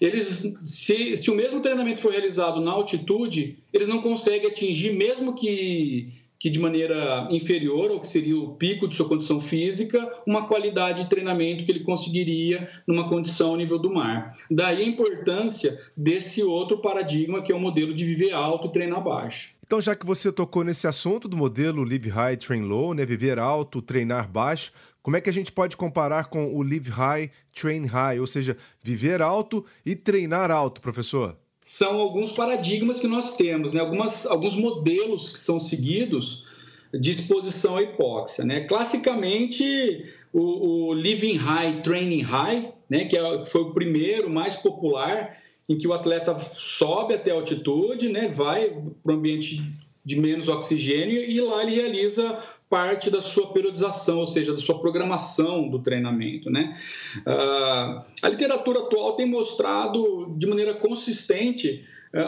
eles, 0.00 0.50
se, 0.62 1.16
se 1.16 1.30
o 1.30 1.34
mesmo 1.34 1.60
treinamento 1.60 2.00
for 2.00 2.10
realizado 2.10 2.60
na 2.60 2.72
altitude, 2.72 3.58
eles 3.72 3.86
não 3.86 4.00
conseguem 4.00 4.48
atingir, 4.48 4.92
mesmo 4.92 5.34
que 5.34 6.12
que 6.44 6.50
de 6.50 6.58
maneira 6.58 7.26
inferior 7.30 7.90
ao 7.90 7.98
que 7.98 8.06
seria 8.06 8.36
o 8.36 8.54
pico 8.54 8.86
de 8.86 8.94
sua 8.94 9.08
condição 9.08 9.40
física, 9.40 10.12
uma 10.26 10.46
qualidade 10.46 11.02
de 11.02 11.08
treinamento 11.08 11.64
que 11.64 11.72
ele 11.72 11.80
conseguiria 11.80 12.68
numa 12.86 13.08
condição 13.08 13.52
ao 13.52 13.56
nível 13.56 13.78
do 13.78 13.90
mar. 13.90 14.36
Daí 14.50 14.82
a 14.82 14.86
importância 14.86 15.78
desse 15.96 16.42
outro 16.42 16.82
paradigma 16.82 17.40
que 17.40 17.50
é 17.50 17.54
o 17.54 17.58
modelo 17.58 17.94
de 17.94 18.04
viver 18.04 18.34
alto 18.34 18.68
e 18.68 18.72
treinar 18.72 19.02
baixo. 19.02 19.54
Então, 19.66 19.80
já 19.80 19.96
que 19.96 20.04
você 20.04 20.30
tocou 20.30 20.62
nesse 20.62 20.86
assunto 20.86 21.28
do 21.28 21.34
modelo 21.34 21.82
Live 21.82 22.10
High, 22.10 22.36
Train 22.36 22.60
Low, 22.60 22.92
né, 22.92 23.06
viver 23.06 23.38
alto, 23.38 23.80
treinar 23.80 24.30
baixo, 24.30 24.70
como 25.02 25.16
é 25.16 25.22
que 25.22 25.30
a 25.30 25.32
gente 25.32 25.50
pode 25.50 25.78
comparar 25.78 26.26
com 26.26 26.54
o 26.54 26.62
Live 26.62 26.90
High, 26.90 27.30
Train 27.58 27.86
High, 27.86 28.20
ou 28.20 28.26
seja, 28.26 28.54
viver 28.82 29.22
alto 29.22 29.64
e 29.86 29.96
treinar 29.96 30.50
alto, 30.50 30.82
professor? 30.82 31.38
São 31.64 31.98
alguns 31.98 32.30
paradigmas 32.30 33.00
que 33.00 33.08
nós 33.08 33.36
temos, 33.36 33.72
né? 33.72 33.80
Algumas, 33.80 34.26
alguns 34.26 34.54
modelos 34.54 35.30
que 35.30 35.38
são 35.38 35.58
seguidos 35.58 36.44
de 36.92 37.10
exposição 37.10 37.78
à 37.78 37.82
hipóxia. 37.82 38.44
Né? 38.44 38.60
Classicamente, 38.60 40.04
o, 40.30 40.88
o 40.88 40.94
Living 40.94 41.36
High, 41.36 41.82
Training 41.82 42.20
High, 42.20 42.72
né? 42.88 43.06
que, 43.06 43.16
é, 43.16 43.46
foi 43.46 43.62
o 43.62 43.72
primeiro, 43.72 44.28
mais 44.28 44.56
popular, 44.56 45.38
em 45.66 45.78
que 45.78 45.88
o 45.88 45.94
atleta 45.94 46.38
sobe 46.52 47.14
até 47.14 47.30
a 47.30 47.34
altitude, 47.34 48.10
né? 48.10 48.28
vai 48.28 48.70
para 49.02 49.12
um 49.12 49.16
ambiente 49.16 49.62
de 50.04 50.16
menos 50.16 50.48
oxigênio 50.48 51.18
e 51.18 51.40
lá 51.40 51.62
ele 51.62 51.76
realiza 51.76 52.38
parte 52.68 53.10
da 53.10 53.20
sua 53.20 53.52
periodização, 53.52 54.18
ou 54.18 54.26
seja, 54.26 54.52
da 54.52 54.60
sua 54.60 54.78
programação 54.78 55.68
do 55.68 55.78
treinamento. 55.78 56.50
Né? 56.50 56.76
Uh, 57.18 58.04
a 58.22 58.28
literatura 58.28 58.80
atual 58.80 59.14
tem 59.14 59.26
mostrado 59.26 60.34
de 60.36 60.46
maneira 60.46 60.74
consistente 60.74 61.84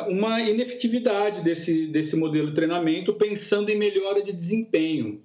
uma 0.09 0.41
inefetividade 0.41 1.43
desse, 1.43 1.87
desse 1.87 2.17
modelo 2.17 2.49
de 2.49 2.55
treinamento 2.55 3.15
pensando 3.15 3.71
em 3.71 3.77
melhora 3.77 4.23
de 4.23 4.33
desempenho. 4.33 5.21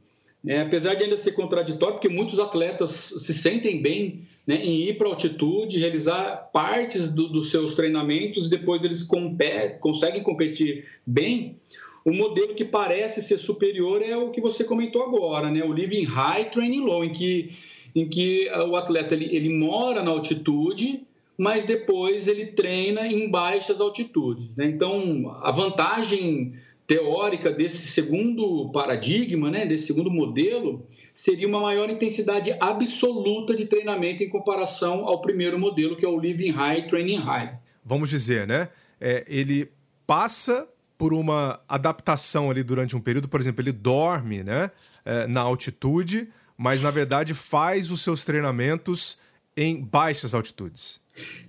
É, 0.46 0.62
apesar 0.62 0.96
de 0.96 1.03
ainda 1.03 1.18
ser 1.18 1.34
contraditório, 1.34 1.96
porque 1.96 2.10
muitos 2.10 2.39
atletas 2.39 3.13
se 3.18 3.34
sentem 3.34 3.80
bem 3.80 4.22
né, 4.46 4.56
em 4.56 4.88
ir 4.88 4.98
para 4.98 5.08
altitude, 5.08 5.80
realizar 5.80 6.50
partes 6.51 7.08
do, 7.08 7.27
dos 7.27 7.51
seus 7.51 7.75
treinamentos 7.75 8.48
e 8.48 8.50
depois 8.50 8.84
eles 8.84 9.03
competem, 9.03 9.77
conseguem 9.80 10.24
competir 10.24 10.86
bem. 11.06 11.58
O 12.03 12.12
modelo 12.12 12.55
que 12.55 12.65
parece 12.65 13.22
ser 13.22 13.38
superior 13.38 14.01
é 14.01 14.17
o 14.17 14.31
que 14.31 14.41
você 14.41 14.63
comentou 14.63 15.03
agora, 15.03 15.51
né, 15.51 15.63
o 15.63 15.72
Living 15.72 16.03
High, 16.03 16.50
Training 16.50 16.81
Low, 16.81 17.03
em 17.03 17.12
que, 17.12 17.51
em 17.96 18.10
que 18.10 18.50
o 18.50 18.75
atleta 18.75 19.13
ele, 19.13 19.36
ele 19.36 19.50
mora 19.50 20.01
na 20.01 20.12
altitude, 20.12 21.03
mas 21.38 21.63
depois 21.65 22.27
ele 22.27 22.48
treina 22.48 23.08
em 23.08 23.29
baixas 23.29 23.79
altitudes. 23.79 24.55
Né? 24.55 24.65
Então, 24.65 25.38
a 25.41 25.51
vantagem 25.51 26.53
teórica 26.88 27.51
desse 27.51 27.88
segundo 27.88 28.70
paradigma, 28.72 29.50
né, 29.50 29.65
desse 29.65 29.86
segundo 29.86 30.12
modelo, 30.12 30.86
seria 31.13 31.48
uma 31.48 31.62
maior 31.62 31.89
intensidade 31.89 32.53
absoluta 32.60 33.55
de 33.55 33.65
treinamento 33.65 34.24
em 34.24 34.29
comparação 34.29 35.08
ao 35.08 35.22
primeiro 35.22 35.58
modelo, 35.58 35.96
que 35.96 36.05
é 36.05 36.10
o 36.10 36.20
Living 36.20 36.51
High, 36.51 36.88
Training 36.88 37.17
High. 37.17 37.60
Vamos 37.86 38.10
dizer, 38.10 38.46
né? 38.46 38.70
É, 39.00 39.24
ele 39.27 39.72
passa 40.05 40.67
por 41.01 41.15
uma 41.15 41.60
adaptação 41.67 42.51
ali 42.51 42.62
durante 42.62 42.96
um 42.96 43.01
período, 43.01 43.27
por 43.27 43.39
exemplo, 43.39 43.63
ele 43.63 43.72
dorme 43.72 44.43
né, 44.43 44.70
é, 45.03 45.25
na 45.25 45.41
altitude, 45.41 46.27
mas 46.55 46.84
na 46.84 46.91
verdade 46.91 47.34
faz 47.34 47.89
os 47.89 48.03
seus 48.03 48.24
treinamentos 48.24 49.17
em 49.58 49.81
baixas 49.81 50.36
altitudes. 50.36 51.01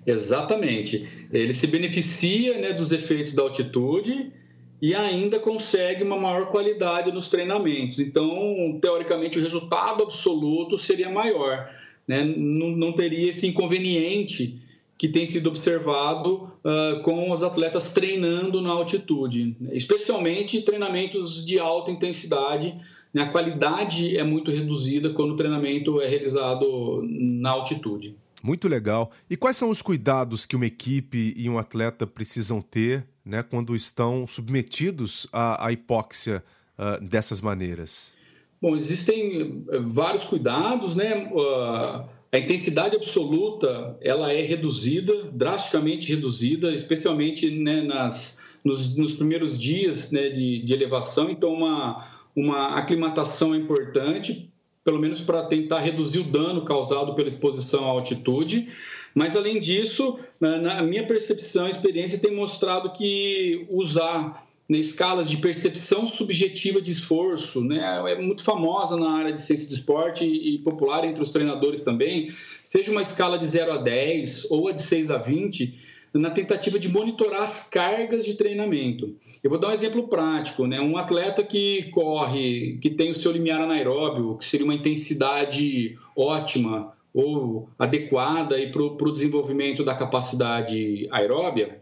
Exatamente. 0.06 1.28
Ele 1.30 1.52
se 1.52 1.66
beneficia 1.66 2.56
né, 2.62 2.73
dos 2.73 2.92
efeitos 2.92 3.35
da 3.35 3.42
altitude 3.42 4.32
e 4.80 4.94
ainda 4.94 5.38
consegue 5.38 6.02
uma 6.02 6.16
maior 6.16 6.47
qualidade 6.47 7.12
nos 7.12 7.28
treinamentos. 7.28 7.99
Então, 7.99 8.78
teoricamente, 8.80 9.38
o 9.38 9.42
resultado 9.42 10.02
absoluto 10.02 10.78
seria 10.78 11.11
maior. 11.11 11.71
Né? 12.09 12.25
Não, 12.25 12.68
não 12.68 12.92
teria 12.94 13.28
esse 13.28 13.47
inconveniente 13.47 14.62
que 15.02 15.09
tem 15.09 15.26
sido 15.26 15.49
observado 15.49 16.49
uh, 16.62 17.02
com 17.02 17.32
os 17.32 17.42
atletas 17.42 17.90
treinando 17.90 18.62
na 18.62 18.71
altitude, 18.71 19.56
né? 19.59 19.71
especialmente 19.73 20.62
treinamentos 20.62 21.44
de 21.44 21.59
alta 21.59 21.90
intensidade. 21.90 22.73
Né? 23.12 23.23
A 23.23 23.28
qualidade 23.28 24.16
é 24.16 24.23
muito 24.23 24.52
reduzida 24.52 25.11
quando 25.11 25.32
o 25.32 25.37
treinamento 25.37 26.00
é 26.00 26.06
realizado 26.06 27.02
na 27.02 27.50
altitude. 27.50 28.14
Muito 28.44 28.68
legal. 28.68 29.11
E 29.28 29.37
quais 29.37 29.56
são 29.56 29.71
os 29.71 29.82
cuidados 29.82 30.47
que 30.47 30.54
uma 30.54 30.66
equipe 30.66 31.35
e 31.37 31.50
um 31.50 31.59
atleta 31.59 32.06
precisam 32.06 32.62
ter 32.62 33.04
né, 33.25 33.42
quando 33.42 33.75
estão 33.75 34.25
submetidos 34.28 35.26
à, 35.32 35.66
à 35.66 35.73
hipóxia 35.73 36.44
uh, 36.78 37.04
dessas 37.04 37.40
maneiras? 37.40 38.16
Bom, 38.61 38.76
existem 38.76 39.64
eh, 39.68 39.80
vários 39.80 40.25
cuidados, 40.25 40.94
né? 40.94 41.28
Uh, 41.32 42.22
a 42.32 42.38
intensidade 42.38 42.96
absoluta 42.96 43.94
ela 44.00 44.32
é 44.32 44.40
reduzida, 44.40 45.24
drasticamente 45.30 46.08
reduzida, 46.08 46.74
especialmente 46.74 47.50
né, 47.50 47.82
nas, 47.82 48.38
nos, 48.64 48.96
nos, 48.96 49.12
primeiros 49.12 49.58
dias 49.58 50.10
né, 50.10 50.30
de, 50.30 50.62
de 50.62 50.72
elevação. 50.72 51.28
Então, 51.28 51.52
uma, 51.52 52.08
uma 52.34 52.78
aclimatação 52.78 53.54
é 53.54 53.58
importante, 53.58 54.50
pelo 54.82 54.98
menos 54.98 55.20
para 55.20 55.44
tentar 55.44 55.80
reduzir 55.80 56.20
o 56.20 56.24
dano 56.24 56.64
causado 56.64 57.14
pela 57.14 57.28
exposição 57.28 57.84
à 57.84 57.88
altitude. 57.88 58.70
Mas, 59.14 59.36
além 59.36 59.60
disso, 59.60 60.18
na 60.40 60.82
minha 60.82 61.06
percepção, 61.06 61.66
a 61.66 61.70
experiência 61.70 62.18
tem 62.18 62.34
mostrado 62.34 62.92
que 62.92 63.66
usar 63.68 64.48
escalas 64.69 65.28
de 65.28 65.37
percepção 65.37 66.09
subjetiva 66.09 66.81
de 66.81 66.92
esforço, 66.92 67.62
né, 67.62 68.02
é 68.07 68.21
muito 68.21 68.42
famosa 68.42 68.97
na 68.97 69.11
área 69.11 69.33
de 69.33 69.42
ciência 69.42 69.69
do 69.69 69.75
esporte 69.75 70.25
e, 70.25 70.59
popular 70.59 71.04
entre 71.04 71.23
os 71.23 71.31
treinadores 71.31 71.83
também, 71.83 72.31
seja 72.64 72.90
uma 72.90 73.02
escala 73.02 73.37
de 73.37 73.47
0 73.47 73.73
a 73.73 73.76
10 73.76 74.50
ou 74.50 74.69
a 74.69 74.73
de 74.73 74.83
6 74.83 75.11
a 75.11 75.19
20, 75.19 75.75
na 76.14 76.31
tentativa 76.31 76.78
de 76.78 76.88
monitorar 76.88 77.42
as 77.42 77.69
cargas 77.69 78.25
de 78.25 78.35
treinamento. 78.35 79.16
Eu 79.42 79.50
vou 79.50 79.59
dar 79.59 79.69
um 79.69 79.73
exemplo 79.73 80.09
prático, 80.09 80.66
né? 80.66 80.81
Um 80.81 80.97
atleta 80.97 81.42
que 81.42 81.90
corre, 81.90 82.78
que 82.83 82.90
tem 82.90 83.11
o 83.11 83.14
seu 83.14 83.33
limiar 83.33 83.61
anaeróbio, 83.61 84.37
que 84.37 84.45
seria 84.45 84.64
uma 84.64 84.75
intensidade 84.75 85.97
ótima 86.14 86.92
ou 87.14 87.69
adequada 87.78 88.57
para 88.71 88.83
o 88.83 89.12
desenvolvimento 89.12 89.85
da 89.85 89.95
capacidade 89.95 91.09
aeróbia, 91.11 91.81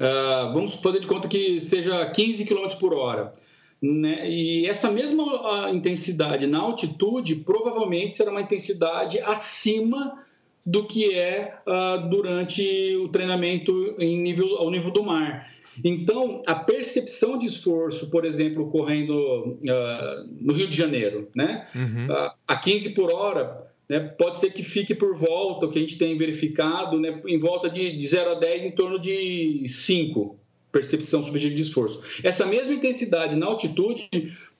uh, 0.00 0.52
vamos 0.52 0.74
fazer 0.76 1.00
de 1.00 1.06
conta 1.06 1.28
que 1.28 1.60
seja 1.60 2.04
15 2.06 2.44
km 2.44 2.68
por 2.78 2.94
hora. 2.94 3.32
Né? 3.80 4.28
E 4.28 4.66
essa 4.66 4.90
mesma 4.90 5.24
uh, 5.24 5.74
intensidade 5.74 6.46
na 6.46 6.58
altitude 6.58 7.36
provavelmente 7.36 8.14
será 8.14 8.30
uma 8.30 8.40
intensidade 8.40 9.18
acima 9.20 10.24
do 10.64 10.84
que 10.84 11.14
é 11.14 11.58
uh, 11.66 12.08
durante 12.08 12.96
o 12.96 13.08
treinamento 13.08 13.94
em 13.98 14.18
nível, 14.20 14.56
ao 14.58 14.70
nível 14.70 14.90
do 14.90 15.04
mar. 15.04 15.48
Então, 15.84 16.42
a 16.46 16.54
percepção 16.54 17.38
de 17.38 17.46
esforço, 17.46 18.08
por 18.10 18.24
exemplo, 18.24 18.70
correndo 18.70 19.12
uh, 19.14 20.28
no 20.40 20.52
Rio 20.52 20.66
de 20.66 20.76
Janeiro, 20.76 21.28
né? 21.34 21.68
Uhum. 21.74 22.06
Uh, 22.06 22.30
a 22.48 22.56
15 22.56 22.90
por 22.90 23.12
hora, 23.12 23.66
né, 23.88 24.00
pode 24.00 24.38
ser 24.38 24.50
que 24.50 24.62
fique 24.62 24.94
por 24.94 25.16
volta, 25.16 25.66
o 25.66 25.70
que 25.70 25.78
a 25.78 25.80
gente 25.80 25.98
tem 25.98 26.16
verificado, 26.16 26.98
né, 26.98 27.20
em 27.26 27.38
volta 27.38 27.70
de, 27.70 27.96
de 27.96 28.06
0 28.06 28.32
a 28.32 28.34
10, 28.34 28.64
em 28.64 28.70
torno 28.72 28.98
de 28.98 29.64
5, 29.68 30.38
percepção 30.72 31.24
subjetiva 31.24 31.54
de 31.54 31.62
esforço. 31.62 32.00
Essa 32.22 32.44
mesma 32.44 32.74
intensidade 32.74 33.36
na 33.36 33.46
altitude 33.46 34.08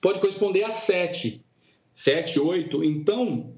pode 0.01 0.19
corresponder 0.19 0.63
a 0.63 0.69
7, 0.69 1.41
7, 1.93 2.39
8. 2.39 2.83
Então, 2.83 3.53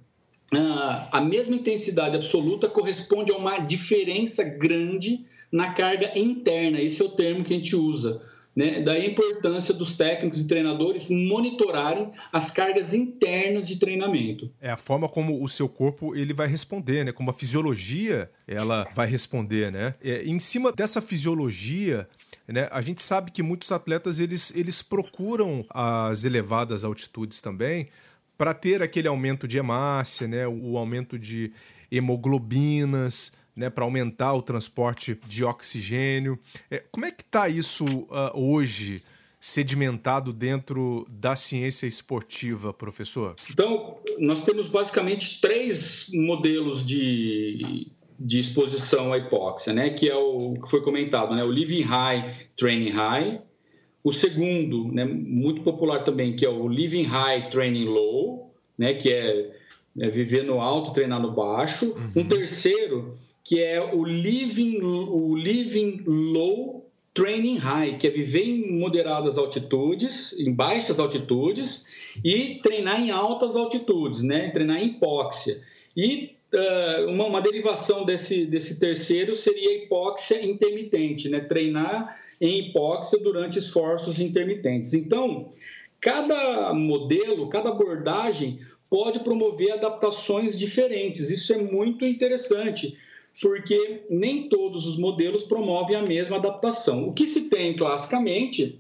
a 1.12 1.22
mesma 1.22 1.56
intensidade 1.56 2.16
absoluta 2.16 2.68
corresponde 2.68 3.32
a 3.32 3.38
uma 3.38 3.60
diferença 3.60 4.44
grande 4.44 5.26
na 5.52 5.74
carga 5.74 6.18
interna. 6.18 6.82
Esse 6.82 7.02
é 7.02 7.06
o 7.06 7.10
termo 7.10 7.44
que 7.44 7.54
a 7.54 7.58
gente 7.58 7.76
usa. 7.76 8.22
Né? 8.56 8.84
Importância 9.06 9.74
dos 9.74 9.94
técnicos 9.94 10.42
e 10.42 10.48
treinadores 10.48 11.10
monitorarem 11.10 12.12
as 12.32 12.52
cargas 12.52 12.94
internas 12.94 13.68
de 13.68 13.78
treinamento. 13.78 14.52
É 14.60 14.70
a 14.70 14.78
forma 14.78 15.08
como 15.08 15.44
o 15.44 15.48
seu 15.48 15.70
corpo 15.70 16.16
ele 16.16 16.34
vai 16.34 16.48
responder, 16.48 17.06
né? 17.06 17.12
Como 17.12 17.30
a 17.30 17.34
fisiologia 17.34 18.30
ela 18.48 18.88
vai 18.94 19.08
responder, 19.08 19.72
né? 19.72 19.94
É, 20.02 20.24
em 20.24 20.40
cima 20.40 20.72
dessa 20.72 21.02
fisiologia, 21.02 22.08
né, 22.48 22.68
a 22.72 22.82
gente 22.82 23.02
sabe 23.02 23.32
que 23.32 23.44
muitos 23.44 23.72
atletas 23.72 24.20
eles, 24.20 24.54
eles 24.56 24.82
procuram 24.82 25.64
as 25.70 26.24
elevadas 26.24 26.84
altitudes 26.84 27.42
também 27.42 27.90
para 28.38 28.54
ter 28.54 28.82
aquele 28.82 29.08
aumento 29.08 29.48
de 29.48 29.58
hemácia, 29.58 30.28
né? 30.28 30.48
O 30.48 30.78
aumento 30.78 31.20
de 31.20 31.52
hemoglobinas 31.92 33.39
né, 33.60 33.70
para 33.70 33.84
aumentar 33.84 34.34
o 34.34 34.42
transporte 34.42 35.20
de 35.28 35.44
oxigênio. 35.44 36.40
É, 36.72 36.82
como 36.90 37.06
é 37.06 37.12
que 37.12 37.24
está 37.24 37.50
isso 37.50 37.86
uh, 37.86 38.32
hoje? 38.34 39.04
sedimentado 39.42 40.34
dentro 40.34 41.08
da 41.10 41.34
ciência 41.34 41.88
esportiva, 41.88 42.74
professor? 42.74 43.38
Então, 43.50 43.96
nós 44.20 44.42
temos 44.42 44.68
basicamente 44.68 45.40
três 45.40 46.10
modelos 46.14 46.84
de, 46.84 47.88
de 48.20 48.38
exposição 48.38 49.14
à 49.14 49.18
hipóxia, 49.18 49.72
né? 49.72 49.92
Que 49.92 50.10
é 50.10 50.16
o 50.16 50.56
que 50.62 50.70
foi 50.70 50.82
comentado, 50.82 51.34
né? 51.34 51.42
O 51.46 51.50
living 51.50 51.84
high, 51.84 52.36
training 52.58 52.90
high. 52.90 53.42
O 54.04 54.12
segundo, 54.12 54.92
né, 54.92 55.06
muito 55.06 55.62
popular 55.62 56.04
também, 56.04 56.36
que 56.36 56.46
é 56.46 56.50
o 56.50 56.68
living 56.68 57.04
high, 57.04 57.50
training 57.50 57.86
low, 57.86 58.54
né? 58.78 58.94
Que 58.94 59.10
é, 59.10 59.56
é 60.00 60.10
viver 60.10 60.44
no 60.44 60.60
alto, 60.60 60.92
treinar 60.92 61.22
no 61.22 61.32
baixo. 61.32 61.94
Uhum. 61.94 62.24
Um 62.24 62.28
terceiro 62.28 63.16
que 63.50 63.60
é 63.60 63.82
o 63.82 64.06
living, 64.06 64.80
o 64.80 65.36
living 65.36 66.04
low 66.06 66.88
training 67.16 67.56
high, 67.56 67.98
que 67.98 68.06
é 68.06 68.12
viver 68.12 68.44
em 68.44 68.80
moderadas 68.80 69.40
altitudes, 69.40 70.34
em 70.38 70.54
baixas 70.54 71.00
altitudes 71.00 71.84
e 72.24 72.60
treinar 72.62 73.02
em 73.02 73.10
altas 73.10 73.56
altitudes, 73.56 74.22
né? 74.22 74.52
Treinar 74.52 74.78
em 74.78 74.90
hipóxia. 74.90 75.62
E 75.98 76.36
uh, 76.54 77.10
uma, 77.10 77.26
uma, 77.26 77.42
derivação 77.42 78.06
desse, 78.06 78.46
desse 78.46 78.80
terceiro 78.80 79.36
seria 79.36 79.72
a 79.72 79.74
hipóxia 79.78 80.46
intermitente, 80.46 81.28
né? 81.28 81.40
Treinar 81.40 82.22
em 82.40 82.60
hipóxia 82.60 83.18
durante 83.18 83.58
esforços 83.58 84.22
intermitentes. 84.22 84.94
Então, 84.94 85.50
cada 86.00 86.72
modelo, 86.72 87.50
cada 87.50 87.70
abordagem 87.70 88.60
pode 88.88 89.22
promover 89.22 89.72
adaptações 89.72 90.56
diferentes. 90.56 91.32
Isso 91.32 91.52
é 91.52 91.58
muito 91.58 92.06
interessante 92.06 92.96
porque 93.42 94.04
nem 94.10 94.50
todos 94.50 94.86
os 94.86 94.98
modelos 94.98 95.44
promovem 95.44 95.96
a 95.96 96.02
mesma 96.02 96.38
adaptação. 96.38 97.08
O 97.08 97.14
que 97.14 97.26
se 97.26 97.50
tem 97.50 97.76
classicamente 97.76 98.80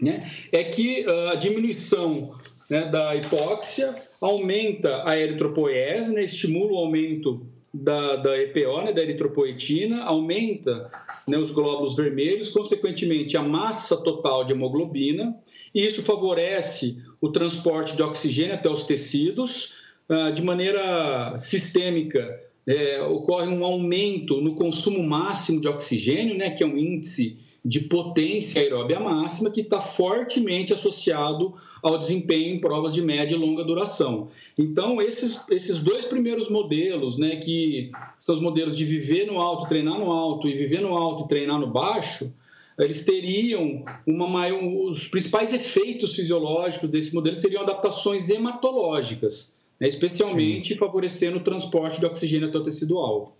né, 0.00 0.30
é 0.50 0.64
que 0.64 1.04
ah, 1.06 1.32
a 1.32 1.34
diminuição 1.34 2.34
né, 2.70 2.88
da 2.90 3.14
hipóxia 3.14 3.94
aumenta 4.20 5.02
a 5.08 5.18
eritropoese, 5.18 6.10
né, 6.10 6.24
estimula 6.24 6.72
o 6.72 6.78
aumento 6.78 7.46
da, 7.72 8.16
da 8.16 8.38
EPO, 8.38 8.82
né, 8.82 8.92
da 8.92 9.02
eritropoetina, 9.02 10.02
aumenta 10.04 10.90
né, 11.26 11.36
os 11.38 11.50
glóbulos 11.50 11.94
vermelhos, 11.94 12.48
consequentemente 12.48 13.36
a 13.36 13.42
massa 13.42 13.96
total 13.96 14.44
de 14.44 14.52
hemoglobina, 14.52 15.36
e 15.74 15.86
isso 15.86 16.02
favorece 16.02 16.98
o 17.20 17.30
transporte 17.30 17.96
de 17.96 18.02
oxigênio 18.02 18.54
até 18.54 18.68
os 18.68 18.84
tecidos. 18.84 19.72
Ah, 20.08 20.30
de 20.30 20.42
maneira 20.42 21.38
sistêmica, 21.38 22.40
é, 22.66 23.02
ocorre 23.02 23.48
um 23.48 23.64
aumento 23.64 24.40
no 24.40 24.54
consumo 24.54 25.02
máximo 25.02 25.60
de 25.60 25.68
oxigênio, 25.68 26.36
né, 26.36 26.50
que 26.50 26.62
é 26.62 26.66
um 26.66 26.76
índice 26.76 27.36
de 27.64 27.78
potência 27.78 28.60
aeróbia 28.60 28.98
máxima 28.98 29.50
que 29.50 29.60
está 29.60 29.80
fortemente 29.80 30.72
associado 30.72 31.54
ao 31.80 31.96
desempenho 31.96 32.56
em 32.56 32.60
provas 32.60 32.92
de 32.92 33.00
média 33.00 33.34
e 33.34 33.38
longa 33.38 33.62
duração. 33.62 34.28
Então, 34.58 35.00
esses, 35.00 35.38
esses 35.48 35.78
dois 35.78 36.04
primeiros 36.04 36.48
modelos, 36.48 37.16
né, 37.16 37.36
que 37.36 37.92
são 38.18 38.34
os 38.34 38.40
modelos 38.40 38.76
de 38.76 38.84
viver 38.84 39.26
no 39.26 39.40
alto, 39.40 39.68
treinar 39.68 39.98
no 39.98 40.10
alto, 40.10 40.48
e 40.48 40.54
viver 40.54 40.80
no 40.80 40.96
alto 40.96 41.24
e 41.24 41.28
treinar 41.28 41.60
no 41.60 41.68
baixo, 41.68 42.32
eles 42.78 43.04
teriam 43.04 43.84
uma 44.06 44.26
maior, 44.26 44.60
os 44.64 45.06
principais 45.06 45.52
efeitos 45.52 46.16
fisiológicos 46.16 46.90
desse 46.90 47.14
modelo 47.14 47.36
seriam 47.36 47.62
adaptações 47.62 48.28
hematológicas, 48.28 49.51
né, 49.82 49.88
especialmente 49.88 50.74
Sim. 50.74 50.78
favorecendo 50.78 51.38
o 51.38 51.40
transporte 51.42 51.98
de 51.98 52.06
oxigênio 52.06 52.48
até 52.48 52.56
o 52.56 52.62
tecido 52.62 52.98
alvo. 52.98 53.36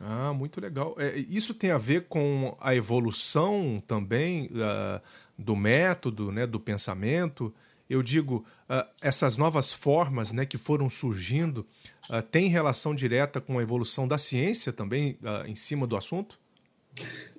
Ah, 0.00 0.32
muito 0.32 0.58
legal. 0.58 0.96
É, 0.98 1.14
isso 1.18 1.52
tem 1.52 1.70
a 1.70 1.76
ver 1.76 2.06
com 2.08 2.56
a 2.58 2.74
evolução 2.74 3.82
também 3.86 4.46
uh, 4.46 4.98
do 5.38 5.54
método, 5.54 6.32
né, 6.32 6.46
do 6.46 6.58
pensamento. 6.58 7.52
Eu 7.88 8.02
digo, 8.02 8.46
uh, 8.66 8.88
essas 9.02 9.36
novas 9.36 9.74
formas 9.74 10.32
né, 10.32 10.46
que 10.46 10.56
foram 10.56 10.88
surgindo 10.88 11.66
uh, 12.08 12.22
têm 12.22 12.48
relação 12.48 12.94
direta 12.94 13.38
com 13.38 13.58
a 13.58 13.62
evolução 13.62 14.08
da 14.08 14.16
ciência 14.16 14.72
também 14.72 15.18
em 15.46 15.54
cima 15.54 15.86
do 15.86 15.98
assunto? 15.98 16.40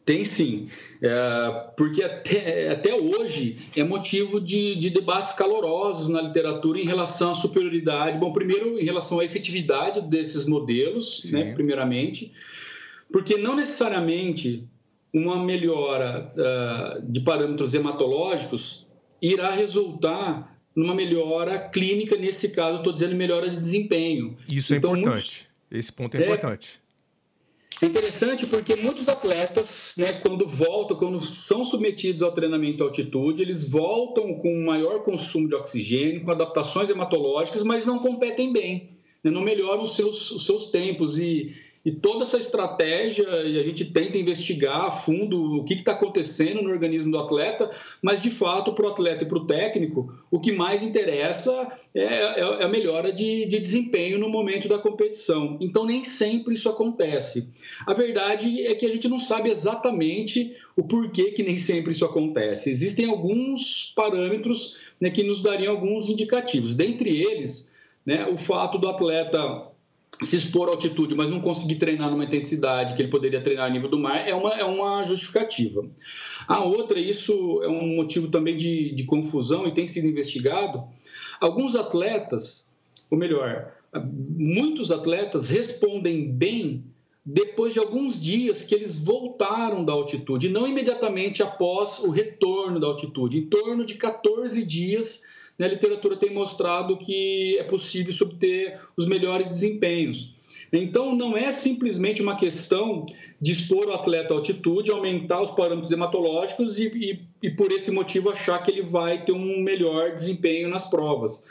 Tem 0.05 0.23
sim, 0.23 0.69
é, 1.01 1.69
porque 1.75 2.03
até, 2.03 2.69
até 2.69 2.93
hoje 2.93 3.57
é 3.75 3.83
motivo 3.83 4.39
de, 4.39 4.75
de, 4.75 4.91
debates 4.91 5.33
calorosos 5.33 6.07
na 6.07 6.21
literatura 6.21 6.79
em 6.79 6.85
relação 6.85 7.31
à 7.31 7.35
superioridade. 7.35 8.19
Bom, 8.19 8.31
primeiro, 8.31 8.79
em 8.79 8.85
relação 8.85 9.19
à 9.19 9.25
efetividade 9.25 10.01
desses 10.01 10.45
modelos, 10.45 11.21
né, 11.31 11.53
primeiramente, 11.55 12.31
porque 13.11 13.35
não 13.35 13.55
necessariamente 13.55 14.63
uma 15.11 15.43
melhora 15.43 16.31
uh, 16.35 17.01
de 17.01 17.21
parâmetros 17.21 17.73
hematológicos 17.73 18.85
irá 19.19 19.51
resultar 19.51 20.55
numa 20.75 20.93
melhora 20.93 21.57
clínica, 21.57 22.15
nesse 22.15 22.49
caso, 22.49 22.77
estou 22.77 22.93
dizendo 22.93 23.15
melhora 23.15 23.49
de 23.49 23.57
desempenho. 23.57 24.35
Isso 24.47 24.73
é 24.73 24.77
então, 24.77 24.93
é 24.93 24.99
importante. 24.99 25.15
Muitos... 25.15 25.47
Esse 25.71 25.91
ponto 25.91 26.15
é, 26.15 26.21
é 26.21 26.25
importante. 26.25 26.84
É 27.81 27.85
interessante 27.85 28.47
porque 28.47 28.75
muitos 28.75 29.09
atletas, 29.09 29.93
né, 29.97 30.13
quando 30.13 30.47
voltam, 30.47 30.97
quando 30.97 31.19
são 31.19 31.65
submetidos 31.65 32.23
ao 32.23 32.31
treinamento 32.31 32.83
à 32.83 32.87
altitude, 32.87 33.41
eles 33.41 33.69
voltam 33.69 34.35
com 34.35 34.63
maior 34.63 35.03
consumo 35.03 35.47
de 35.47 35.55
oxigênio, 35.55 36.23
com 36.23 36.31
adaptações 36.31 36.89
hematológicas, 36.89 37.63
mas 37.63 37.85
não 37.85 37.99
competem 37.99 38.53
bem, 38.53 38.91
né, 39.21 39.29
não 39.29 39.41
melhoram 39.41 39.83
os 39.83 39.95
seus, 39.95 40.31
os 40.31 40.45
seus 40.45 40.67
tempos. 40.67 41.19
E, 41.19 41.53
e 41.85 41.91
toda 41.91 42.23
essa 42.23 42.37
estratégia, 42.37 43.27
e 43.45 43.59
a 43.59 43.63
gente 43.63 43.85
tenta 43.85 44.17
investigar 44.17 44.85
a 44.85 44.91
fundo 44.91 45.57
o 45.57 45.63
que 45.63 45.75
está 45.75 45.91
acontecendo 45.91 46.63
no 46.63 46.71
organismo 46.71 47.11
do 47.11 47.19
atleta, 47.19 47.69
mas 48.01 48.23
de 48.23 48.31
fato, 48.31 48.73
para 48.73 48.87
o 48.87 48.89
atleta 48.89 49.23
e 49.23 49.27
para 49.27 49.37
o 49.37 49.45
técnico, 49.45 50.11
o 50.31 50.39
que 50.39 50.51
mais 50.51 50.81
interessa 50.81 51.71
é, 51.93 52.01
é, 52.01 52.39
é 52.39 52.63
a 52.63 52.67
melhora 52.67 53.13
de, 53.13 53.45
de, 53.45 53.59
desempenho 53.59 54.17
no 54.17 54.27
momento 54.27 54.67
da 54.67 54.79
competição. 54.79 55.59
Então, 55.61 55.85
nem 55.85 56.03
sempre 56.03 56.55
isso 56.55 56.67
acontece. 56.67 57.47
A 57.85 57.93
verdade 57.93 58.65
é 58.65 58.73
que 58.73 58.87
a 58.87 58.89
gente 58.89 59.07
não 59.07 59.19
sabe 59.19 59.51
exatamente 59.51 60.55
o 60.75 60.83
porquê 60.83 61.33
que 61.33 61.43
nem 61.43 61.59
sempre 61.59 61.91
isso 61.91 62.03
acontece. 62.03 62.67
Existem 62.67 63.07
alguns 63.07 63.93
parâmetros 63.95 64.75
né, 64.99 65.11
que 65.11 65.21
nos 65.21 65.39
dariam 65.39 65.73
alguns 65.73 66.09
indicativos. 66.09 66.73
Dentre 66.73 67.21
eles, 67.21 67.71
né, 68.03 68.27
o 68.27 68.37
fato 68.37 68.79
do 68.79 68.87
atleta 68.87 69.74
se 70.21 70.37
expor 70.37 70.69
à 70.69 70.71
altitude, 70.71 71.15
mas 71.15 71.29
não 71.29 71.41
conseguir 71.41 71.75
treinar 71.75 72.09
numa 72.09 72.23
intensidade 72.23 72.95
que 72.95 73.01
ele 73.01 73.09
poderia 73.09 73.41
treinar 73.41 73.65
a 73.65 73.69
nível 73.69 73.89
do 73.89 73.99
mar, 73.99 74.27
é 74.27 74.33
uma, 74.33 74.53
é 74.53 74.63
uma 74.63 75.05
justificativa. 75.05 75.85
A 76.47 76.63
outra, 76.63 76.99
isso 76.99 77.61
é 77.63 77.67
um 77.67 77.95
motivo 77.95 78.29
também 78.29 78.55
de, 78.55 78.93
de 78.93 79.03
confusão 79.03 79.67
e 79.67 79.73
tem 79.73 79.85
sido 79.85 80.07
investigado. 80.07 80.83
Alguns 81.39 81.75
atletas, 81.75 82.65
ou 83.09 83.17
melhor, 83.17 83.73
muitos 84.03 84.91
atletas 84.91 85.49
respondem 85.49 86.31
bem 86.31 86.83
depois 87.25 87.73
de 87.73 87.79
alguns 87.79 88.21
dias 88.21 88.63
que 88.63 88.75
eles 88.75 88.95
voltaram 88.95 89.83
da 89.83 89.91
altitude, 89.91 90.47
não 90.47 90.67
imediatamente 90.67 91.41
após 91.41 91.97
o 91.99 92.11
retorno 92.11 92.79
da 92.79 92.85
altitude, 92.85 93.39
em 93.39 93.47
torno 93.47 93.83
de 93.83 93.95
14 93.95 94.63
dias 94.63 95.21
né, 95.57 95.65
a 95.65 95.69
literatura 95.69 96.15
tem 96.15 96.33
mostrado 96.33 96.97
que 96.97 97.57
é 97.57 97.63
possível 97.63 98.13
obter 98.21 98.79
os 98.95 99.07
melhores 99.07 99.49
desempenhos. 99.49 100.33
Então, 100.71 101.15
não 101.15 101.37
é 101.37 101.51
simplesmente 101.51 102.21
uma 102.21 102.35
questão 102.35 103.05
de 103.39 103.51
expor 103.51 103.87
o 103.87 103.93
atleta 103.93 104.33
à 104.33 104.37
altitude, 104.37 104.91
aumentar 104.91 105.41
os 105.41 105.51
parâmetros 105.51 105.91
hematológicos 105.91 106.79
e, 106.79 106.87
e, 106.87 107.19
e, 107.47 107.49
por 107.51 107.71
esse 107.71 107.91
motivo, 107.91 108.29
achar 108.29 108.61
que 108.61 108.71
ele 108.71 108.81
vai 108.81 109.23
ter 109.23 109.31
um 109.31 109.59
melhor 109.59 110.13
desempenho 110.13 110.67
nas 110.67 110.83
provas. 110.83 111.45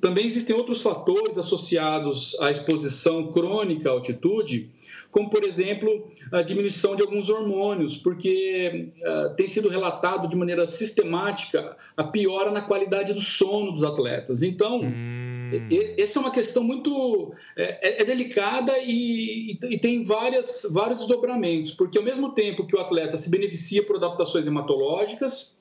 Também 0.00 0.26
existem 0.26 0.54
outros 0.54 0.82
fatores 0.82 1.38
associados 1.38 2.38
à 2.40 2.50
exposição 2.50 3.32
crônica 3.32 3.88
à 3.88 3.92
altitude, 3.92 4.70
como, 5.16 5.30
por 5.30 5.44
exemplo, 5.44 6.10
a 6.30 6.42
diminuição 6.42 6.94
de 6.94 7.00
alguns 7.00 7.30
hormônios, 7.30 7.96
porque 7.96 8.92
uh, 9.00 9.34
tem 9.34 9.48
sido 9.48 9.66
relatado 9.66 10.28
de 10.28 10.36
maneira 10.36 10.66
sistemática 10.66 11.74
a 11.96 12.04
piora 12.04 12.50
na 12.50 12.60
qualidade 12.60 13.14
do 13.14 13.20
sono 13.22 13.72
dos 13.72 13.82
atletas. 13.82 14.42
Então, 14.42 14.82
hum. 14.82 15.50
essa 15.96 16.18
é 16.18 16.20
uma 16.20 16.30
questão 16.30 16.62
muito 16.62 17.32
é, 17.56 17.88
é, 17.88 18.02
é 18.02 18.04
delicada 18.04 18.74
e, 18.76 19.58
e, 19.62 19.78
tem 19.78 20.04
várias, 20.04 20.68
vários 20.70 20.98
desdobramentos, 20.98 21.72
porque 21.72 21.96
ao 21.96 22.04
mesmo 22.04 22.32
tempo 22.34 22.66
que 22.66 22.76
o 22.76 22.78
atleta 22.78 23.16
se 23.16 23.30
beneficia 23.30 23.82
por 23.86 23.96
adaptações 23.96 24.46
hematológicas, 24.46 25.56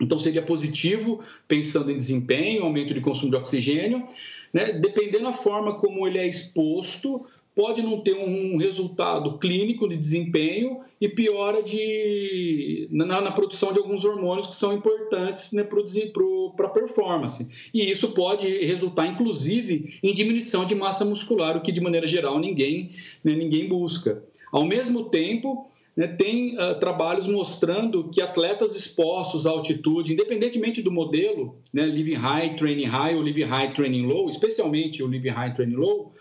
então 0.00 0.18
seria 0.18 0.42
positivo, 0.42 1.20
pensando 1.46 1.92
em 1.92 1.96
desempenho, 1.96 2.64
aumento 2.64 2.92
de 2.92 3.00
consumo 3.00 3.30
de 3.30 3.36
oxigênio, 3.36 4.08
né? 4.52 4.72
dependendo 4.72 5.24
da 5.24 5.32
forma 5.32 5.74
como 5.74 6.06
ele 6.06 6.18
é 6.18 6.26
exposto, 6.26 7.26
pode 7.58 7.82
não 7.82 7.98
ter 7.98 8.14
um 8.14 8.56
resultado 8.56 9.36
clínico 9.36 9.88
de 9.88 9.96
desempenho 9.96 10.78
e 11.00 11.08
piora 11.08 11.60
de, 11.60 12.86
na, 12.88 13.20
na 13.20 13.32
produção 13.32 13.72
de 13.72 13.80
alguns 13.80 14.04
hormônios 14.04 14.46
que 14.46 14.54
são 14.54 14.72
importantes 14.72 15.50
né, 15.50 15.64
para 15.64 16.66
a 16.66 16.70
performance. 16.70 17.48
E 17.74 17.90
isso 17.90 18.12
pode 18.12 18.46
resultar, 18.64 19.08
inclusive, 19.08 19.98
em 20.04 20.14
diminuição 20.14 20.64
de 20.64 20.76
massa 20.76 21.04
muscular, 21.04 21.56
o 21.56 21.60
que, 21.60 21.72
de 21.72 21.80
maneira 21.80 22.06
geral, 22.06 22.38
ninguém, 22.38 22.92
né, 23.24 23.34
ninguém 23.34 23.66
busca. 23.66 24.22
Ao 24.52 24.64
mesmo 24.64 25.10
tempo, 25.10 25.68
né, 25.96 26.06
tem 26.06 26.54
uh, 26.54 26.78
trabalhos 26.78 27.26
mostrando 27.26 28.08
que 28.08 28.20
atletas 28.20 28.76
expostos 28.76 29.48
à 29.48 29.50
altitude, 29.50 30.12
independentemente 30.12 30.80
do 30.80 30.92
modelo, 30.92 31.56
né, 31.74 31.84
Living 31.84 32.14
High, 32.14 32.54
Training 32.54 32.84
High 32.86 33.16
ou 33.16 33.22
Living 33.22 33.42
High, 33.42 33.74
Training 33.74 34.06
Low, 34.06 34.30
especialmente 34.30 35.02
o 35.02 35.08
Living 35.08 35.30
High, 35.30 35.54
Training 35.56 35.74
Low, 35.74 36.14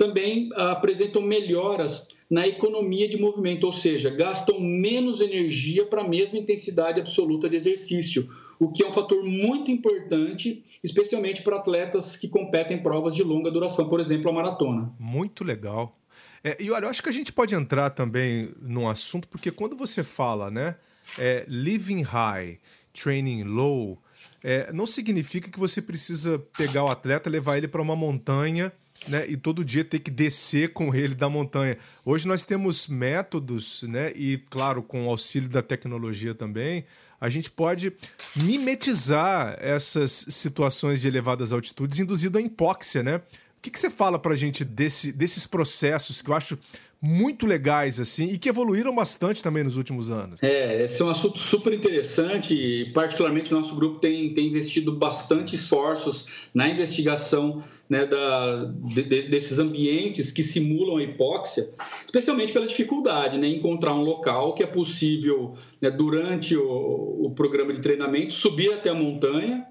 também 0.00 0.48
uh, 0.52 0.70
apresentam 0.70 1.20
melhoras 1.20 2.08
na 2.30 2.48
economia 2.48 3.06
de 3.06 3.18
movimento, 3.18 3.64
ou 3.64 3.72
seja, 3.72 4.08
gastam 4.08 4.58
menos 4.58 5.20
energia 5.20 5.84
para 5.84 6.00
a 6.00 6.08
mesma 6.08 6.38
intensidade 6.38 6.98
absoluta 6.98 7.50
de 7.50 7.56
exercício, 7.56 8.26
o 8.58 8.72
que 8.72 8.82
é 8.82 8.88
um 8.88 8.94
fator 8.94 9.22
muito 9.22 9.70
importante, 9.70 10.62
especialmente 10.82 11.42
para 11.42 11.56
atletas 11.56 12.16
que 12.16 12.28
competem 12.28 12.78
em 12.78 12.82
provas 12.82 13.14
de 13.14 13.22
longa 13.22 13.50
duração, 13.50 13.90
por 13.90 14.00
exemplo, 14.00 14.30
a 14.30 14.32
maratona. 14.32 14.90
Muito 14.98 15.44
legal. 15.44 15.94
É, 16.42 16.56
e 16.58 16.70
olha, 16.70 16.86
eu 16.86 16.88
acho 16.88 17.02
que 17.02 17.10
a 17.10 17.12
gente 17.12 17.30
pode 17.30 17.54
entrar 17.54 17.90
também 17.90 18.54
num 18.58 18.88
assunto, 18.88 19.28
porque 19.28 19.50
quando 19.50 19.76
você 19.76 20.02
fala, 20.02 20.50
né, 20.50 20.76
é, 21.18 21.44
living 21.46 22.00
high, 22.00 22.58
training 22.94 23.42
low, 23.42 23.98
é, 24.42 24.72
não 24.72 24.86
significa 24.86 25.50
que 25.50 25.58
você 25.58 25.82
precisa 25.82 26.38
pegar 26.56 26.84
o 26.84 26.88
atleta, 26.88 27.28
levar 27.28 27.58
ele 27.58 27.68
para 27.68 27.82
uma 27.82 27.94
montanha 27.94 28.72
né, 29.08 29.26
e 29.28 29.36
todo 29.36 29.64
dia 29.64 29.84
ter 29.84 30.00
que 30.00 30.10
descer 30.10 30.72
com 30.72 30.94
ele 30.94 31.14
da 31.14 31.28
montanha. 31.28 31.76
Hoje 32.04 32.28
nós 32.28 32.44
temos 32.44 32.88
métodos, 32.88 33.82
né, 33.84 34.12
e 34.14 34.38
claro, 34.50 34.82
com 34.82 35.06
o 35.06 35.10
auxílio 35.10 35.48
da 35.48 35.62
tecnologia 35.62 36.34
também, 36.34 36.84
a 37.20 37.28
gente 37.28 37.50
pode 37.50 37.92
mimetizar 38.34 39.56
essas 39.60 40.10
situações 40.10 41.00
de 41.00 41.08
elevadas 41.08 41.52
altitudes 41.52 41.98
induzido 41.98 42.38
a 42.38 42.40
hipóxia, 42.40 43.02
né? 43.02 43.16
O 43.16 43.60
que, 43.60 43.70
que 43.70 43.78
você 43.78 43.90
fala 43.90 44.18
para 44.18 44.32
a 44.32 44.36
gente 44.36 44.64
desse, 44.64 45.12
desses 45.12 45.46
processos 45.46 46.22
que 46.22 46.30
eu 46.30 46.34
acho 46.34 46.58
muito 47.02 47.46
legais 47.46 47.98
assim 47.98 48.26
e 48.32 48.38
que 48.38 48.48
evoluíram 48.48 48.94
bastante 48.94 49.42
também 49.42 49.64
nos 49.64 49.76
últimos 49.76 50.10
anos. 50.10 50.42
É, 50.42 50.84
esse 50.84 51.00
é 51.00 51.04
um 51.04 51.08
assunto 51.08 51.38
super 51.38 51.72
interessante 51.72 52.52
e 52.52 52.92
particularmente 52.92 53.54
o 53.54 53.56
nosso 53.56 53.74
grupo 53.74 53.98
tem, 53.98 54.34
tem 54.34 54.48
investido 54.48 54.92
bastante 54.92 55.56
esforços 55.56 56.26
na 56.52 56.68
investigação 56.68 57.64
né, 57.88 58.04
da, 58.04 58.64
de, 58.64 59.02
desses 59.02 59.58
ambientes 59.58 60.30
que 60.30 60.42
simulam 60.42 60.98
a 60.98 61.02
hipóxia, 61.02 61.70
especialmente 62.04 62.52
pela 62.52 62.66
dificuldade 62.66 63.38
né, 63.38 63.48
encontrar 63.48 63.94
um 63.94 64.02
local 64.02 64.54
que 64.54 64.62
é 64.62 64.66
possível, 64.66 65.54
né, 65.80 65.90
durante 65.90 66.54
o, 66.54 67.24
o 67.24 67.32
programa 67.34 67.72
de 67.72 67.80
treinamento, 67.80 68.34
subir 68.34 68.74
até 68.74 68.90
a 68.90 68.94
montanha 68.94 69.66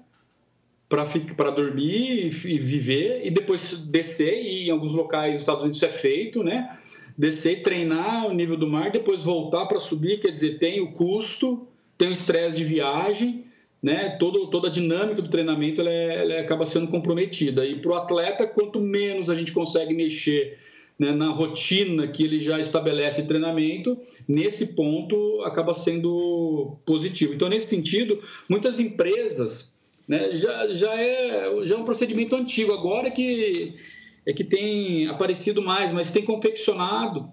para 1.36 1.50
dormir 1.50 2.26
e 2.44 2.58
viver 2.58 3.20
e 3.24 3.30
depois 3.30 3.78
descer 3.78 4.42
e 4.42 4.66
em 4.66 4.70
alguns 4.70 4.92
locais 4.92 5.34
dos 5.34 5.42
Estados 5.42 5.62
Unidos 5.62 5.76
isso 5.76 5.86
é 5.86 5.90
feito, 5.90 6.42
né? 6.42 6.76
Descer, 7.20 7.62
treinar 7.62 8.26
o 8.26 8.32
nível 8.32 8.56
do 8.56 8.66
mar, 8.66 8.90
depois 8.90 9.22
voltar 9.22 9.66
para 9.66 9.78
subir, 9.78 10.20
quer 10.20 10.30
dizer, 10.30 10.58
tem 10.58 10.80
o 10.80 10.92
custo, 10.92 11.68
tem 11.98 12.08
o 12.08 12.12
estresse 12.12 12.56
de 12.56 12.64
viagem, 12.64 13.44
né? 13.82 14.16
Todo, 14.18 14.46
toda 14.46 14.68
a 14.68 14.70
dinâmica 14.70 15.20
do 15.20 15.28
treinamento 15.28 15.82
ela, 15.82 15.90
é, 15.90 16.22
ela 16.22 16.40
acaba 16.40 16.64
sendo 16.64 16.88
comprometida. 16.88 17.66
E 17.66 17.78
para 17.78 17.90
o 17.90 17.94
atleta, 17.94 18.46
quanto 18.46 18.80
menos 18.80 19.28
a 19.28 19.34
gente 19.34 19.52
consegue 19.52 19.92
mexer 19.92 20.56
né, 20.98 21.12
na 21.12 21.28
rotina 21.28 22.08
que 22.08 22.22
ele 22.22 22.40
já 22.40 22.58
estabelece 22.58 23.20
de 23.20 23.28
treinamento, 23.28 23.98
nesse 24.26 24.68
ponto 24.68 25.42
acaba 25.42 25.74
sendo 25.74 26.78
positivo. 26.86 27.34
Então, 27.34 27.50
nesse 27.50 27.66
sentido, 27.68 28.18
muitas 28.48 28.80
empresas 28.80 29.74
né? 30.10 30.34
Já, 30.34 30.66
já, 30.74 31.00
é, 31.00 31.66
já 31.66 31.76
é 31.76 31.78
um 31.78 31.84
procedimento 31.84 32.34
antigo, 32.34 32.72
agora 32.72 33.12
que, 33.12 33.76
é 34.26 34.32
que 34.32 34.44
tem 34.44 35.06
aparecido 35.08 35.62
mais, 35.62 35.92
mas 35.92 36.10
tem 36.10 36.22
confeccionado 36.22 37.30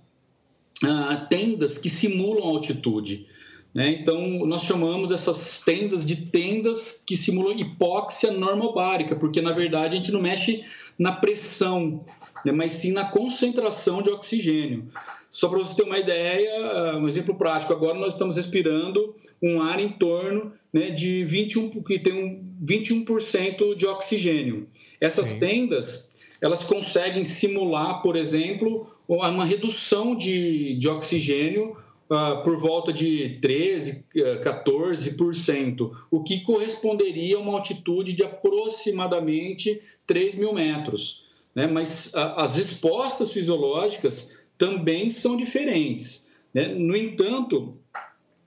ah, 0.83 1.27
tendas 1.29 1.77
que 1.77 1.89
simulam 1.89 2.43
altitude. 2.43 3.27
Né? 3.73 3.91
Então, 3.91 4.45
nós 4.45 4.63
chamamos 4.63 5.11
essas 5.11 5.61
tendas 5.63 6.05
de 6.05 6.15
tendas 6.15 7.03
que 7.05 7.17
simulam 7.17 7.57
hipóxia 7.57 8.31
normobárica, 8.31 9.15
porque 9.15 9.41
na 9.41 9.51
verdade 9.51 9.95
a 9.95 9.97
gente 9.97 10.11
não 10.11 10.21
mexe 10.21 10.63
na 10.97 11.11
pressão, 11.11 12.03
né? 12.43 12.51
mas 12.51 12.73
sim 12.73 12.91
na 12.91 13.05
concentração 13.05 14.01
de 14.01 14.09
oxigênio. 14.09 14.87
Só 15.29 15.49
para 15.49 15.59
você 15.59 15.75
ter 15.75 15.83
uma 15.83 15.99
ideia, 15.99 16.65
ah, 16.65 16.97
um 16.97 17.07
exemplo 17.07 17.35
prático, 17.35 17.73
agora 17.73 17.99
nós 17.99 18.13
estamos 18.13 18.37
respirando 18.37 19.15
um 19.41 19.61
ar 19.61 19.79
em 19.79 19.89
torno 19.89 20.53
né, 20.73 20.89
de 20.89 21.25
21, 21.25 21.83
que 21.83 21.99
tem 21.99 22.13
um 22.13 22.47
21% 22.65 23.75
de 23.75 23.85
oxigênio. 23.85 24.67
Essas 24.99 25.27
Sim. 25.27 25.39
tendas, 25.39 26.06
elas 26.41 26.63
conseguem 26.63 27.23
simular, 27.23 28.01
por 28.01 28.15
exemplo, 28.15 28.87
uma 29.07 29.45
redução 29.45 30.15
de, 30.15 30.75
de 30.75 30.87
oxigênio 30.87 31.75
uh, 32.09 32.43
por 32.43 32.57
volta 32.57 32.91
de 32.91 33.37
13, 33.41 34.05
14%, 34.13 35.91
o 36.11 36.23
que 36.23 36.41
corresponderia 36.41 37.37
a 37.37 37.39
uma 37.39 37.53
altitude 37.53 38.13
de 38.13 38.23
aproximadamente 38.23 39.81
3 40.05 40.35
mil 40.35 40.53
metros. 40.53 41.23
Né? 41.55 41.67
Mas 41.67 42.07
uh, 42.13 42.37
as 42.37 42.55
respostas 42.55 43.31
fisiológicas 43.31 44.29
também 44.57 45.09
são 45.09 45.37
diferentes. 45.37 46.25
Né? 46.53 46.67
No 46.67 46.95
entanto, 46.95 47.77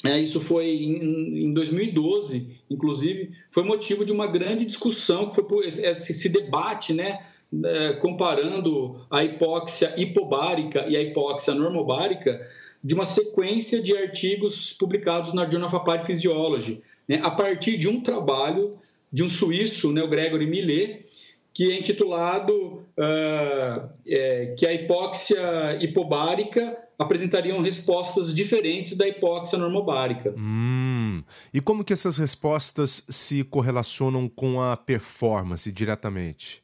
é, 0.05 0.19
isso 0.19 0.41
foi 0.41 0.67
em, 0.71 1.45
em, 1.45 1.53
2012, 1.53 2.63
inclusive, 2.71 3.33
foi 3.51 3.63
motivo 3.63 4.05
de 4.05 4.13
uma 4.13 4.27
grande 4.27 4.65
discussão, 4.65 5.29
que 5.29 5.43
foi 5.43 5.67
esse, 5.67 5.83
esse 5.85 6.29
debate, 6.29 6.95
né, 6.95 7.21
é, 7.65 7.95
comparando 7.95 9.07
a 9.11 9.25
hipóxia 9.25 9.95
hipobárica 9.97 10.87
e 10.87 10.97
a 10.97 11.03
hipóxia 11.03 11.55
normobárica, 11.55 12.41
de 12.83 12.95
uma 12.95 13.05
sequência 13.05 13.83
de 13.83 13.97
artigos 13.97 14.73
publicados 14.73 15.35
na 15.35 15.49
Journal 15.49 15.69
of 15.69 15.77
Applied 15.77 16.07
Physiology, 16.07 16.83
né, 17.09 17.21
a 17.23 17.31
partir 17.31 17.77
de 17.77 17.89
um 17.89 18.01
trabalho 18.01 18.79
de 19.13 19.23
um 19.23 19.29
suíço, 19.29 19.93
né, 19.93 20.03
o 20.03 20.09
Gregory 20.09 20.47
Millet, 20.47 21.07
que 21.53 21.73
é 21.73 21.79
intitulado 21.79 22.87
uh, 22.97 23.91
é, 24.07 24.55
que 24.57 24.65
a 24.65 24.73
hipóxia 24.73 25.79
hipobárica 25.81 26.79
apresentariam 26.97 27.61
respostas 27.61 28.35
diferentes 28.35 28.95
da 28.95 29.09
hipóxia 29.09 29.59
normobárica. 29.59 30.35
Hum. 30.37 31.25
E 31.53 31.61
como 31.61 31.83
que 31.83 31.93
essas 31.93 32.19
respostas 32.19 33.07
se 33.09 33.43
correlacionam 33.43 34.29
com 34.29 34.61
a 34.61 34.77
performance 34.77 35.73
diretamente? 35.73 36.63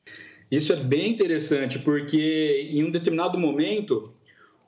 Isso 0.51 0.73
é 0.73 0.77
bem 0.77 1.11
interessante, 1.11 1.79
porque 1.79 2.69
em 2.73 2.85
um 2.85 2.91
determinado 2.91 3.39
momento 3.39 4.13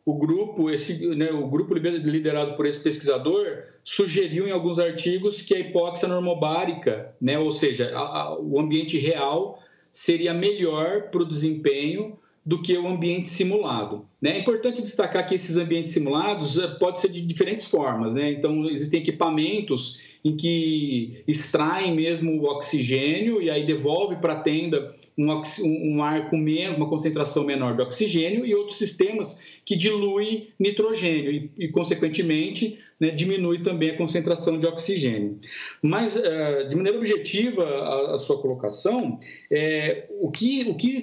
o 0.04 0.14
grupo, 0.14 0.70
esse, 0.70 1.06
né, 1.14 1.30
o 1.30 1.46
grupo 1.48 1.74
liderado 1.74 2.54
por 2.54 2.64
esse 2.64 2.80
pesquisador 2.80 3.64
sugeriu 3.84 4.48
em 4.48 4.50
alguns 4.50 4.78
artigos 4.78 5.42
que 5.42 5.54
a 5.54 5.58
hipóxia 5.58 6.08
normobárica, 6.08 7.14
né, 7.20 7.38
ou 7.38 7.52
seja, 7.52 7.90
a, 7.94 8.22
a, 8.22 8.38
o 8.40 8.58
ambiente 8.58 8.96
real 8.96 9.62
seria 9.92 10.32
melhor 10.32 11.10
para 11.10 11.20
o 11.20 11.26
desempenho 11.26 12.18
do 12.48 12.62
que 12.62 12.74
o 12.78 12.88
ambiente 12.88 13.28
simulado. 13.28 14.06
Né? 14.22 14.38
É 14.38 14.40
importante 14.40 14.80
destacar 14.80 15.26
que 15.26 15.34
esses 15.34 15.58
ambientes 15.58 15.92
simulados 15.92 16.56
eh, 16.56 16.66
pode 16.80 16.98
ser 16.98 17.10
de 17.10 17.20
diferentes 17.20 17.66
formas. 17.66 18.14
Né? 18.14 18.32
Então, 18.32 18.64
existem 18.70 19.02
equipamentos 19.02 19.98
em 20.24 20.34
que 20.34 21.22
extraem 21.28 21.94
mesmo 21.94 22.40
o 22.40 22.44
oxigênio 22.46 23.42
e 23.42 23.50
aí 23.50 23.66
devolve 23.66 24.16
para 24.16 24.32
a 24.32 24.40
tenda 24.40 24.94
um, 25.18 25.42
um, 25.64 26.02
ar 26.02 26.30
com 26.30 26.38
menos, 26.38 26.76
uma 26.76 26.88
concentração 26.88 27.44
menor 27.44 27.74
de 27.74 27.82
oxigênio 27.82 28.46
e 28.46 28.54
outros 28.54 28.78
sistemas 28.78 29.40
que 29.64 29.74
diluem 29.74 30.50
nitrogênio 30.58 31.32
e, 31.32 31.50
e 31.58 31.68
consequentemente, 31.68 32.78
né, 33.00 33.10
diminui 33.10 33.62
também 33.62 33.90
a 33.90 33.96
concentração 33.96 34.58
de 34.58 34.66
oxigênio. 34.66 35.38
Mas, 35.82 36.14
uh, 36.14 36.68
de 36.68 36.76
maneira 36.76 36.96
objetiva, 36.96 37.64
a, 37.64 38.14
a 38.14 38.18
sua 38.18 38.40
colocação, 38.40 39.18
é, 39.50 40.06
o, 40.20 40.30
que, 40.30 40.62
o 40.68 40.76
que 40.76 41.02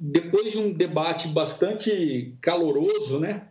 depois 0.00 0.52
de 0.52 0.58
um 0.58 0.72
debate 0.72 1.26
bastante 1.26 2.32
caloroso, 2.40 3.18
né? 3.18 3.48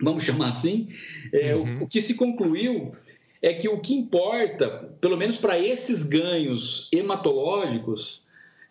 Vamos 0.00 0.24
chamar 0.24 0.48
assim, 0.48 0.88
é, 1.32 1.54
uhum. 1.54 1.80
o, 1.80 1.84
o 1.84 1.86
que 1.86 2.00
se 2.00 2.14
concluiu 2.14 2.92
é 3.40 3.52
que 3.52 3.68
o 3.68 3.78
que 3.78 3.94
importa, 3.94 4.90
pelo 5.02 5.18
menos 5.18 5.36
para 5.36 5.58
esses 5.58 6.02
ganhos 6.02 6.88
hematológicos, 6.90 8.23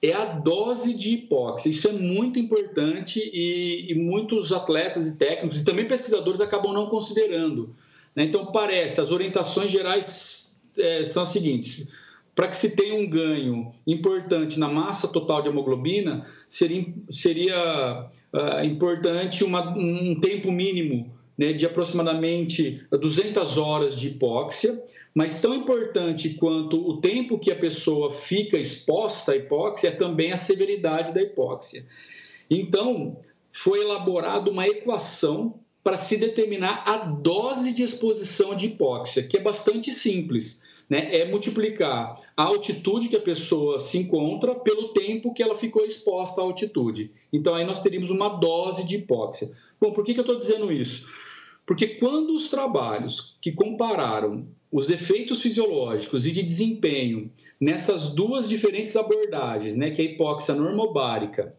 é 0.04 0.14
a 0.14 0.26
dose 0.26 0.94
de 0.94 1.14
hipóxia. 1.14 1.70
Isso 1.70 1.88
é 1.88 1.94
muito 1.94 2.38
importante 2.38 3.20
e, 3.20 3.90
e, 3.90 3.96
muitos 3.96 4.52
atletas 4.52 5.08
e 5.08 5.16
técnicos 5.16 5.62
e 5.62 5.64
também 5.64 5.86
pesquisadores 5.86 6.42
acabam 6.42 6.74
não 6.74 6.88
considerando. 6.88 7.74
Né? 8.14 8.26
Então, 8.26 8.48
parece, 8.48 9.00
as 9.00 9.12
orientações 9.12 9.72
gerais 9.72 10.60
é, 10.78 11.06
são 11.06 11.24
as 11.24 11.30
seguintes: 11.30 11.88
para 12.36 12.50
que 12.50 12.58
se 12.58 12.76
tenha 12.76 12.96
um 12.96 13.10
ganho 13.10 13.74
importante 13.88 14.60
na 14.60 14.68
massa 14.68 15.08
total 15.08 15.42
de 15.42 15.48
hemoglobina, 15.48 16.28
seria, 16.50 16.86
seria 17.10 18.10
uh, 18.34 18.66
importante 18.66 19.46
uma, 19.46 19.70
um 19.70 20.20
tempo 20.20 20.52
mínimo 20.52 21.14
né, 21.38 21.54
de 21.54 21.66
aproximadamente 21.66 22.86
200 22.92 23.58
horas 23.58 23.98
de 23.98 24.10
hipóxia, 24.10 24.84
mas 25.14 25.40
tão 25.40 25.54
importante 25.54 26.34
quanto 26.36 26.78
o 26.78 27.00
tempo 27.00 27.38
que 27.38 27.52
a 27.52 27.56
pessoa 27.56 28.12
fica 28.12 28.58
exposta 28.58 29.34
à 29.34 29.36
hipóxia 29.36 29.90
é 29.90 29.92
também 29.92 30.32
a 30.32 30.38
severidade 30.38 31.14
da 31.14 31.22
hipóxia. 31.22 31.86
Então, 32.50 33.20
foi 33.52 33.82
elaborada 33.82 34.50
uma 34.50 34.68
equação 34.68 35.60
para 35.84 35.98
se 35.98 36.18
determinar 36.18 36.84
a 36.88 36.98
dose 36.98 37.74
de 37.74 37.84
exposição 37.84 38.56
de 38.56 38.68
hipóxia, 38.68 39.24
que 39.24 39.38
é 39.38 39.42
bastante 39.42 39.92
simples 39.92 40.60
né, 40.90 41.16
é 41.16 41.26
multiplicar 41.26 42.16
a 42.36 42.44
altitude 42.44 43.08
que 43.08 43.16
a 43.16 43.22
pessoa 43.22 43.80
se 43.80 43.98
encontra 43.98 44.54
pelo 44.56 44.90
tempo 44.90 45.34
que 45.34 45.42
ela 45.42 45.56
ficou 45.56 45.84
exposta 45.86 46.42
à 46.42 46.44
altitude. 46.44 47.12
Então, 47.32 47.56
aí 47.56 47.66
nós 47.66 47.80
teríamos 47.80 48.10
uma 48.10 48.30
dose 48.30 48.84
de 48.84 48.98
hipóxia. 48.98 49.52
Bom, 49.80 49.92
por 49.92 50.04
que, 50.04 50.14
que 50.14 50.20
eu 50.20 50.24
estou 50.24 50.38
dizendo 50.38 50.72
isso? 50.72 51.08
Porque 51.66 51.88
quando 51.88 52.36
os 52.36 52.48
trabalhos 52.48 53.38
que 53.42 53.52
compararam 53.52 54.48
os 54.74 54.90
efeitos 54.90 55.40
fisiológicos 55.40 56.26
e 56.26 56.32
de 56.32 56.42
desempenho 56.42 57.32
nessas 57.62 58.08
duas 58.08 58.50
diferentes 58.50 58.96
abordagens, 58.96 59.76
né, 59.76 59.92
que 59.92 60.02
é 60.02 60.06
a 60.06 60.08
hipóxia 60.10 60.56
normobárica 60.56 61.56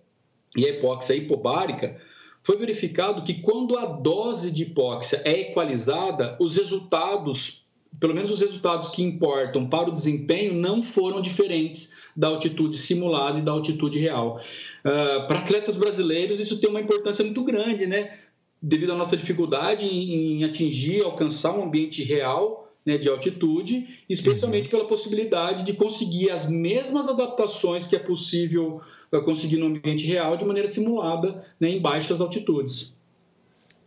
e 0.57 0.67
a 0.67 0.71
hipóxia 0.71 1.15
hipobárica, 1.15 1.97
foi 2.43 2.57
verificado 2.57 3.23
que 3.23 3.35
quando 3.35 3.79
a 3.79 3.87
dose 3.87 4.51
de 4.51 4.65
hipóxia 4.65 5.23
é 5.25 5.43
equalizada, 5.43 6.37
os 6.41 6.57
resultados 6.57 7.63
pelo 8.01 8.13
menos 8.13 8.33
os 8.33 8.41
resultados 8.41 8.89
que 8.89 9.05
importam 9.05 9.69
para 9.69 9.89
o 9.89 9.95
desempenho 9.95 10.53
não 10.53 10.83
foram 10.83 11.23
diferentes 11.23 11.93
da 12.17 12.27
altitude 12.27 12.77
simulada 12.77 13.39
e 13.39 13.43
da 13.43 13.53
altitude 13.53 14.01
real. 14.01 14.41
Uh, 14.81 15.29
para 15.29 15.39
atletas 15.39 15.79
brasileiros, 15.79 16.41
isso 16.41 16.61
tem 16.61 16.69
uma 16.69 16.81
importância 16.81 17.25
muito 17.25 17.45
grande, 17.45 17.87
né? 17.87 18.19
Devido 18.61 18.91
à 18.91 18.97
nossa 18.97 19.17
dificuldade 19.17 19.87
em, 19.87 20.41
em 20.41 20.45
atingir, 20.45 21.05
alcançar 21.05 21.57
um 21.57 21.63
ambiente 21.63 22.03
real 22.03 22.64
né, 22.85 22.99
de 22.99 23.09
altitude, 23.09 24.05
especialmente 24.09 24.65
uhum. 24.65 24.71
pela 24.71 24.87
possibilidade 24.87 25.65
de 25.65 25.73
conseguir 25.73 26.31
as 26.31 26.47
mesmas 26.47 27.09
adaptações 27.09 27.87
que 27.87 27.97
é 27.97 27.99
possível 27.99 28.81
uh, 29.11 29.23
conseguir 29.23 29.57
no 29.57 29.67
ambiente 29.67 30.07
real 30.07 30.37
de 30.37 30.45
maneira 30.45 30.69
simulada 30.69 31.45
né, 31.59 31.71
em 31.71 31.81
baixas 31.81 32.21
altitudes. 32.21 32.93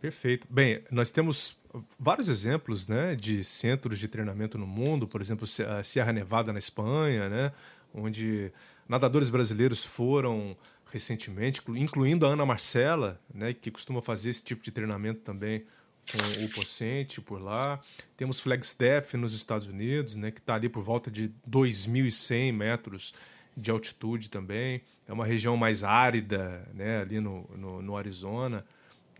Perfeito. 0.00 0.46
Bem, 0.50 0.82
nós 0.90 1.10
temos 1.10 1.56
vários 1.98 2.28
exemplos 2.28 2.88
né, 2.88 3.14
de 3.14 3.44
centros 3.44 3.98
de 3.98 4.08
treinamento 4.08 4.58
no 4.58 4.66
mundo, 4.66 5.06
por 5.06 5.20
exemplo, 5.20 5.46
a 5.68 5.82
Sierra 5.82 6.12
Nevada 6.12 6.52
na 6.52 6.58
Espanha, 6.58 7.28
né, 7.28 7.52
onde 7.94 8.52
nadadores 8.88 9.30
brasileiros 9.30 9.84
foram 9.84 10.56
recentemente, 10.90 11.60
incluindo 11.68 12.26
a 12.26 12.30
Ana 12.30 12.46
Marcela, 12.46 13.20
né, 13.32 13.52
que 13.52 13.70
costuma 13.70 14.00
fazer 14.00 14.30
esse 14.30 14.42
tipo 14.42 14.62
de 14.62 14.70
treinamento 14.70 15.20
também 15.20 15.64
com 16.12 16.44
o 16.44 16.48
Pocente 16.50 17.20
por 17.20 17.40
lá. 17.40 17.80
Temos 18.16 18.40
Flagstaff 18.40 19.16
nos 19.16 19.34
Estados 19.34 19.66
Unidos, 19.66 20.16
né, 20.16 20.30
que 20.30 20.40
está 20.40 20.54
ali 20.54 20.68
por 20.68 20.82
volta 20.82 21.10
de 21.10 21.32
2.100 21.48 22.52
metros 22.52 23.14
de 23.56 23.70
altitude 23.70 24.30
também. 24.30 24.82
É 25.06 25.12
uma 25.12 25.26
região 25.26 25.56
mais 25.56 25.84
árida, 25.84 26.66
né, 26.74 27.00
ali 27.00 27.20
no, 27.20 27.48
no, 27.56 27.82
no 27.82 27.96
Arizona, 27.96 28.64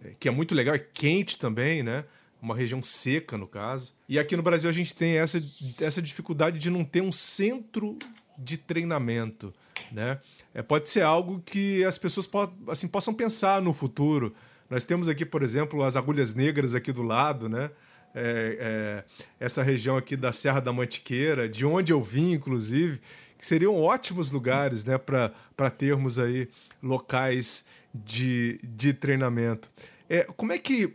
é, 0.02 0.14
que 0.18 0.28
é 0.28 0.30
muito 0.30 0.54
legal, 0.54 0.74
é 0.74 0.78
quente 0.78 1.38
também, 1.38 1.82
né? 1.82 2.04
Uma 2.40 2.54
região 2.54 2.80
seca, 2.82 3.36
no 3.36 3.48
caso. 3.48 3.94
E 4.08 4.18
aqui 4.18 4.36
no 4.36 4.42
Brasil 4.42 4.70
a 4.70 4.72
gente 4.72 4.94
tem 4.94 5.18
essa, 5.18 5.42
essa 5.80 6.00
dificuldade 6.00 6.58
de 6.58 6.70
não 6.70 6.84
ter 6.84 7.00
um 7.00 7.10
centro 7.10 7.98
de 8.38 8.56
treinamento, 8.56 9.52
né? 9.90 10.20
É, 10.54 10.62
pode 10.62 10.88
ser 10.88 11.02
algo 11.02 11.42
que 11.44 11.84
as 11.84 11.98
pessoas 11.98 12.26
po 12.26 12.50
assim, 12.68 12.86
possam 12.86 13.12
pensar 13.12 13.60
no 13.60 13.72
futuro. 13.72 14.34
Nós 14.70 14.84
temos 14.84 15.08
aqui, 15.08 15.24
por 15.24 15.42
exemplo, 15.42 15.82
as 15.82 15.96
agulhas 15.96 16.34
negras 16.34 16.74
aqui 16.74 16.92
do 16.92 17.02
lado, 17.02 17.48
né? 17.48 17.70
É, 18.14 18.56
é, 18.58 19.04
essa 19.38 19.62
região 19.62 19.96
aqui 19.96 20.16
da 20.16 20.32
Serra 20.32 20.60
da 20.60 20.72
Mantiqueira, 20.72 21.48
de 21.48 21.64
onde 21.64 21.92
eu 21.92 22.00
vim, 22.00 22.32
inclusive, 22.32 23.00
que 23.38 23.46
seriam 23.46 23.80
ótimos 23.80 24.30
lugares 24.30 24.84
né, 24.84 24.98
para 24.98 25.70
termos 25.70 26.18
aí 26.18 26.48
locais 26.82 27.68
de, 27.94 28.58
de 28.62 28.92
treinamento. 28.92 29.70
É, 30.08 30.24
como, 30.36 30.52
é 30.52 30.58
que, 30.58 30.94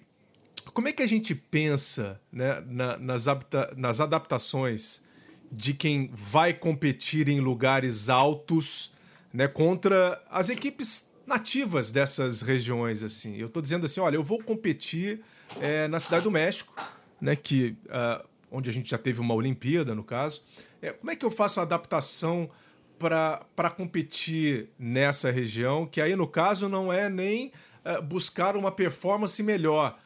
como 0.73 0.87
é 0.87 0.91
que 0.91 1.03
a 1.03 1.07
gente 1.07 1.33
pensa 1.35 2.19
né, 2.31 2.61
na, 2.67 2.97
nas, 2.97 3.25
nas 3.77 4.01
adaptações 4.01 5.03
de 5.51 5.73
quem 5.73 6.09
vai 6.13 6.53
competir 6.53 7.29
em 7.29 7.39
lugares 7.39 8.09
altos 8.09 8.93
né, 9.31 9.47
contra 9.47 10.21
as 10.29 10.49
equipes 10.49 11.12
nativas 11.25 11.91
dessas 11.91 12.41
regiões? 12.41 13.03
assim? 13.03 13.37
Eu 13.37 13.47
estou 13.47 13.61
dizendo 13.61 13.85
assim, 13.85 13.99
olha, 13.99 14.15
eu 14.15 14.23
vou 14.23 14.41
competir 14.41 15.21
é, 15.59 15.87
na 15.87 15.99
Cidade 15.99 16.23
do 16.23 16.31
México, 16.31 16.73
né, 17.19 17.35
que, 17.35 17.77
uh, 17.85 18.25
onde 18.51 18.69
a 18.69 18.73
gente 18.73 18.89
já 18.89 18.97
teve 18.97 19.19
uma 19.19 19.33
Olimpíada, 19.33 19.95
no 19.95 20.03
caso. 20.03 20.43
É, 20.81 20.91
como 20.91 21.11
é 21.11 21.15
que 21.15 21.25
eu 21.25 21.31
faço 21.31 21.59
a 21.59 21.63
adaptação 21.63 22.49
para 22.99 23.69
competir 23.75 24.69
nessa 24.77 25.31
região, 25.31 25.85
que 25.85 25.99
aí 25.99 26.15
no 26.15 26.27
caso 26.27 26.69
não 26.69 26.91
é 26.91 27.09
nem 27.09 27.51
uh, 27.85 28.01
buscar 28.01 28.55
uma 28.55 28.71
performance 28.71 29.41
melhor, 29.41 29.97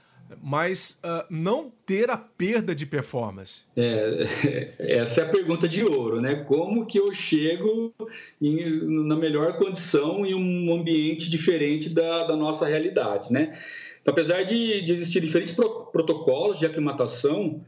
mas 0.41 1.01
uh, 1.03 1.25
não 1.29 1.71
ter 1.85 2.09
a 2.09 2.17
perda 2.17 2.75
de 2.75 2.85
performance? 2.85 3.65
É, 3.75 4.75
essa 4.99 5.21
é 5.21 5.23
a 5.23 5.29
pergunta 5.29 5.67
de 5.67 5.83
ouro, 5.83 6.21
né? 6.21 6.35
Como 6.35 6.85
que 6.85 6.99
eu 6.99 7.13
chego 7.13 7.93
em, 8.41 9.05
na 9.07 9.15
melhor 9.15 9.57
condição 9.57 10.25
em 10.25 10.33
um 10.33 10.73
ambiente 10.73 11.29
diferente 11.29 11.89
da, 11.89 12.25
da 12.25 12.35
nossa 12.35 12.65
realidade, 12.65 13.31
né? 13.31 13.57
Apesar 14.05 14.43
de, 14.43 14.81
de 14.81 14.93
existir 14.93 15.21
diferentes 15.21 15.53
pro, 15.53 15.87
protocolos 15.87 16.59
de 16.59 16.65
aclimatação, 16.65 17.61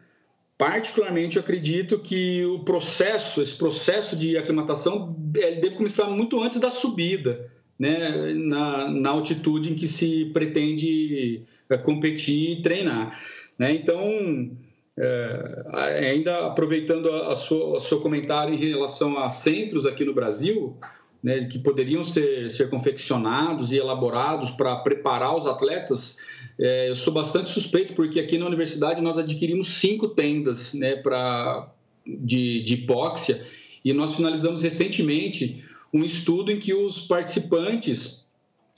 particularmente 0.57 1.37
eu 1.37 1.41
acredito 1.41 1.99
que 1.99 2.45
o 2.45 2.59
processo, 2.59 3.41
esse 3.41 3.55
processo 3.55 4.15
de 4.15 4.37
aclimatação, 4.37 5.15
deve 5.17 5.71
começar 5.71 6.05
muito 6.05 6.41
antes 6.41 6.59
da 6.59 6.69
subida, 6.69 7.49
né, 7.77 8.33
na, 8.33 8.89
na 8.89 9.09
altitude 9.09 9.71
em 9.71 9.75
que 9.75 9.87
se 9.87 10.25
pretende 10.33 11.43
competir 11.77 12.59
e 12.59 12.61
treinar. 12.61 13.19
Né? 13.57 13.75
Então, 13.75 14.57
é, 14.97 16.11
ainda 16.11 16.47
aproveitando 16.47 17.09
a, 17.09 17.33
a 17.33 17.35
sua, 17.35 17.77
o 17.77 17.79
seu 17.79 17.99
comentário 18.01 18.53
em 18.53 18.57
relação 18.57 19.17
a 19.17 19.29
centros 19.29 19.85
aqui 19.85 20.03
no 20.03 20.13
Brasil, 20.13 20.77
né, 21.21 21.45
que 21.45 21.59
poderiam 21.59 22.03
ser, 22.03 22.51
ser 22.51 22.69
confeccionados 22.69 23.71
e 23.71 23.77
elaborados 23.77 24.51
para 24.51 24.75
preparar 24.77 25.37
os 25.37 25.45
atletas, 25.45 26.17
é, 26.57 26.89
eu 26.89 26.95
sou 26.95 27.13
bastante 27.13 27.49
suspeito, 27.49 27.93
porque 27.93 28.19
aqui 28.19 28.37
na 28.37 28.45
universidade 28.45 29.01
nós 29.01 29.17
adquirimos 29.17 29.69
cinco 29.79 30.09
tendas 30.09 30.73
né, 30.73 30.95
pra, 30.95 31.71
de, 32.05 32.63
de 32.63 32.73
hipóxia 32.75 33.45
e 33.83 33.93
nós 33.93 34.15
finalizamos 34.15 34.63
recentemente 34.63 35.63
um 35.93 36.03
estudo 36.03 36.51
em 36.51 36.59
que 36.59 36.73
os 36.73 37.01
participantes 37.01 38.18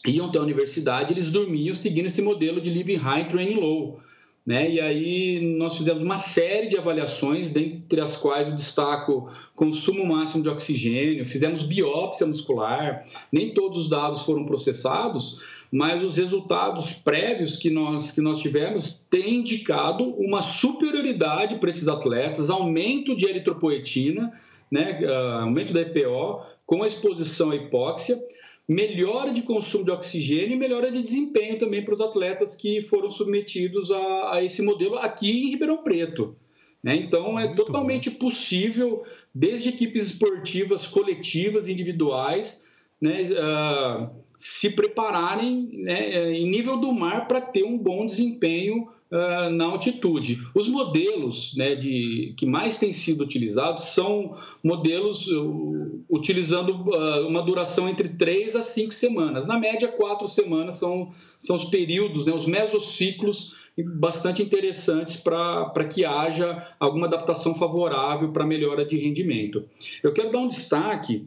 iam 0.08 0.28
até 0.28 0.38
a 0.38 0.42
universidade, 0.42 1.14
eles 1.14 1.30
dormiam 1.30 1.76
seguindo 1.76 2.08
esse 2.08 2.22
modelo 2.22 2.60
de 2.60 2.70
living 2.70 2.96
high, 2.96 3.30
training 3.30 3.56
low. 3.56 4.00
Né? 4.44 4.72
E 4.72 4.82
aí 4.82 5.56
nós 5.58 5.78
fizemos 5.78 6.02
uma 6.02 6.18
série 6.18 6.68
de 6.68 6.78
avaliações, 6.78 7.50
dentre 7.50 8.02
as 8.02 8.18
quais 8.18 8.48
eu 8.48 8.56
destaco 8.56 9.30
consumo 9.56 10.04
máximo 10.04 10.42
de 10.42 10.50
oxigênio, 10.50 11.24
fizemos 11.26 11.64
biópsia 11.64 12.26
muscular, 12.26 13.06
nem 13.32 13.54
todos 13.54 13.78
os 13.78 13.90
dados 13.90 14.24
foram 14.24 14.44
processados, 14.44 15.40
mas 15.72 16.04
os 16.04 16.18
resultados 16.18 16.92
prévios 16.92 17.56
que 17.56 17.70
nós, 17.70 18.12
que 18.12 18.20
nós 18.20 18.40
tivemos 18.42 19.00
têm 19.10 19.36
indicado 19.36 20.04
uma 20.16 20.42
superioridade 20.42 21.60
para 21.60 21.70
esses 21.70 21.88
atletas, 21.88 22.50
aumento 22.50 23.16
de 23.16 23.26
eritropoetina, 23.26 24.34
né, 24.72 25.00
uh, 25.04 25.44
aumento 25.44 25.72
da 25.72 25.82
EPO, 25.82 26.42
com 26.66 26.82
a 26.84 26.88
exposição 26.88 27.52
à 27.52 27.56
hipóxia, 27.56 28.18
melhora 28.68 29.32
de 29.32 29.42
consumo 29.42 29.84
de 29.84 29.92
oxigênio 29.92 30.54
e 30.54 30.60
melhora 30.60 30.92
de 30.92 31.02
desempenho 31.02 31.60
também 31.60 31.84
para 31.84 31.94
os 31.94 32.02
atletas 32.02 32.56
que 32.56 32.82
foram 32.84 33.10
submetidos 33.10 33.92
a, 33.92 34.36
a 34.36 34.44
esse 34.44 34.62
modelo 34.62 34.98
aqui 34.98 35.30
em 35.30 35.50
Ribeirão 35.50 35.84
Preto. 35.84 36.36
Né? 36.84 36.96
Então, 36.96 37.38
é 37.40 37.46
Muito 37.48 37.64
totalmente 37.64 38.10
bom. 38.10 38.18
possível, 38.18 39.04
desde 39.34 39.70
equipes 39.70 40.08
esportivas 40.08 40.88
coletivas, 40.88 41.68
individuais, 41.68 42.64
né, 43.00 43.30
uh, 43.32 44.10
se 44.38 44.70
prepararem 44.70 45.70
né, 45.74 46.32
em 46.34 46.50
nível 46.50 46.78
do 46.78 46.92
mar 46.92 47.28
para 47.28 47.42
ter 47.42 47.64
um 47.64 47.78
bom 47.78 48.06
desempenho 48.06 48.88
uh, 49.12 49.50
na 49.50 49.66
altitude. 49.66 50.40
Os 50.56 50.68
modelos 50.68 51.54
né, 51.56 51.76
de, 51.76 52.34
que 52.38 52.46
mais 52.46 52.78
têm 52.78 52.94
sido 52.94 53.24
utilizados 53.24 53.86
são 53.86 54.38
modelos 54.64 55.28
uh, 55.28 56.04
utilizando 56.10 56.70
uh, 56.70 57.28
uma 57.28 57.42
duração 57.42 57.90
entre 57.90 58.10
3 58.10 58.56
a 58.56 58.62
5 58.62 58.94
semanas. 58.94 59.46
Na 59.46 59.60
média, 59.60 59.88
4 59.88 60.28
semanas 60.28 60.78
são, 60.78 61.12
são 61.40 61.56
os 61.56 61.66
períodos, 61.66 62.26
né, 62.26 62.34
os 62.34 62.46
mesociclos 62.46 63.60
bastante 63.78 64.42
interessantes 64.42 65.16
para 65.16 65.86
que 65.86 66.06
haja 66.06 66.68
alguma 66.80 67.08
adaptação 67.08 67.56
favorável 67.56 68.32
para 68.32 68.46
melhora 68.46 68.86
de 68.86 68.98
rendimento. 68.98 69.64
Eu 70.04 70.14
quero 70.14 70.32
dar 70.32 70.40
um 70.40 70.48
destaque 70.48 71.26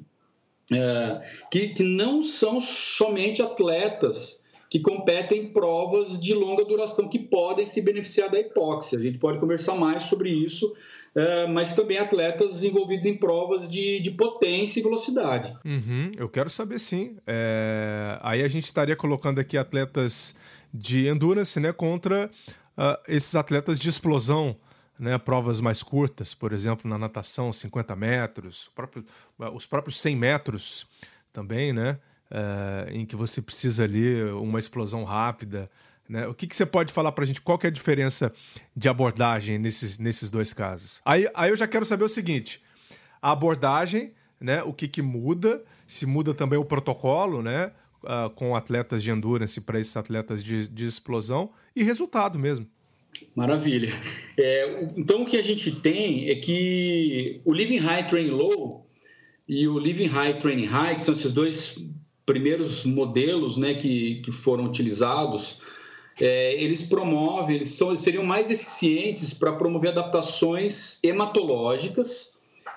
é, 0.73 1.21
que, 1.51 1.69
que 1.69 1.83
não 1.83 2.23
são 2.23 2.61
somente 2.61 3.43
atletas 3.43 4.43
que 4.75 4.81
competem 4.81 5.43
em 5.43 5.49
provas 5.53 6.19
de 6.19 6.35
longa 6.35 6.65
duração 6.65 7.09
que 7.09 7.17
podem 7.17 7.65
se 7.65 7.81
beneficiar 7.81 8.29
da 8.29 8.41
hipóxia. 8.41 8.99
A 8.99 9.03
gente 9.03 9.19
pode 9.19 9.39
conversar 9.39 9.77
mais 9.77 10.03
sobre 10.03 10.29
isso, 10.29 10.75
é, 11.15 11.47
mas 11.47 11.73
também 11.77 11.97
atletas 11.97 12.65
envolvidos 12.65 13.07
em 13.07 13.17
provas 13.17 13.69
de, 13.69 14.01
de 14.01 14.11
potência 14.11 14.81
e 14.81 14.83
velocidade. 14.83 15.57
Uhum, 15.65 16.11
eu 16.17 16.29
quero 16.29 16.51
saber 16.51 16.81
sim. 16.81 17.17
É... 17.25 18.19
Aí 18.21 18.43
a 18.43 18.49
gente 18.49 18.65
estaria 18.65 18.97
colocando 18.97 19.39
aqui 19.39 19.57
atletas 19.57 20.35
de 20.73 21.07
endurance 21.07 21.61
né, 21.61 21.73
contra 21.73 22.29
uh, 22.77 22.99
esses 23.07 23.37
atletas 23.37 23.79
de 23.79 23.89
explosão 23.89 24.57
né, 24.99 25.17
provas 25.19 25.61
mais 25.61 25.85
curtas, 25.85 26.35
por 26.35 26.53
exemplo, 26.53 26.91
na 26.91 26.99
natação, 26.99 27.53
50 27.53 27.95
metros, 27.95 28.69
próprio, 28.75 29.05
os 29.55 29.67
próprios 29.67 30.01
100 30.01 30.17
metros 30.17 30.85
também, 31.33 31.73
né, 31.73 31.97
é, 32.35 32.89
em 32.93 33.07
que 33.07 33.15
você 33.15 33.41
precisa 33.41 33.85
ali 33.85 34.21
uma 34.33 34.59
explosão 34.59 35.05
rápida. 35.05 35.71
Né? 36.09 36.27
O 36.27 36.35
que, 36.35 36.49
que 36.49 36.57
você 36.57 36.67
pode 36.67 36.93
falar 36.93 37.13
para 37.13 37.23
a 37.23 37.27
gente? 37.27 37.41
Qual 37.41 37.57
que 37.57 37.67
é 37.67 37.71
a 37.71 37.73
diferença 37.73 38.33
de 38.77 38.89
abordagem 38.89 39.57
nesses, 39.57 40.01
nesses 40.01 40.31
dois 40.31 40.53
casos? 40.53 41.01
Aí, 41.05 41.29
aí 41.33 41.51
eu 41.51 41.57
já 41.57 41.69
quero 41.69 41.85
saber 41.85 42.03
o 42.03 42.09
seguinte: 42.09 42.61
a 43.23 43.31
abordagem, 43.31 44.13
né, 44.41 44.65
o 44.65 44.73
que, 44.73 44.89
que 44.89 45.01
muda, 45.01 45.63
se 45.87 46.07
muda 46.07 46.35
também 46.35 46.59
o 46.59 46.65
protocolo, 46.65 47.41
né, 47.41 47.71
uh, 48.03 48.29
com 48.31 48.57
atletas 48.57 49.01
de 49.03 49.13
endurance 49.13 49.61
para 49.61 49.79
esses 49.79 49.97
atletas 49.97 50.43
de, 50.43 50.67
de 50.67 50.85
explosão, 50.85 51.53
e 51.75 51.85
resultado 51.85 52.37
mesmo. 52.37 52.67
Maravilha. 53.33 53.93
É, 54.37 54.89
então, 54.97 55.23
o 55.23 55.27
que 55.27 55.37
a 55.37 55.43
gente 55.43 55.71
tem 55.71 56.29
é 56.29 56.35
que 56.35 57.41
o 57.45 57.53
Living 57.53 57.79
High 57.79 58.09
Train 58.09 58.31
Low 58.31 58.85
e 59.49 59.69
o 59.69 59.79
Living 59.79 60.07
High 60.07 60.41
Train 60.41 60.65
High, 60.65 60.97
que 60.97 61.05
são 61.05 61.15
esses 61.15 61.31
dois 61.31 61.79
primeiros 62.27 62.85
modelos 62.85 63.57
né, 63.57 63.75
que, 63.75 64.23
que 64.25 64.33
foram 64.33 64.65
utilizados, 64.65 65.59
é, 66.21 66.63
eles 66.63 66.83
promovem, 66.83 67.57
eles, 67.57 67.73
são, 67.73 67.89
eles 67.89 68.01
seriam 68.01 68.25
mais 68.25 68.51
eficientes 68.51 69.35
para 69.35 69.53
promover 69.53 69.91
adaptações 69.91 70.99
hematológicas 71.03 72.33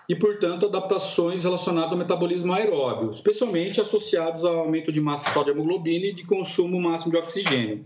e, 0.09 0.15
portanto, 0.15 0.65
adaptações 0.65 1.43
relacionadas 1.43 1.91
ao 1.91 1.97
metabolismo 1.97 2.53
aeróbio, 2.53 3.11
especialmente 3.11 3.81
associados 3.81 4.45
ao 4.45 4.59
aumento 4.59 4.91
de 4.91 5.01
massa 5.01 5.25
total 5.25 5.43
de 5.43 5.51
hemoglobina 5.51 6.07
e 6.07 6.13
de 6.13 6.23
consumo 6.23 6.81
máximo 6.81 7.11
de 7.11 7.17
oxigênio. 7.17 7.85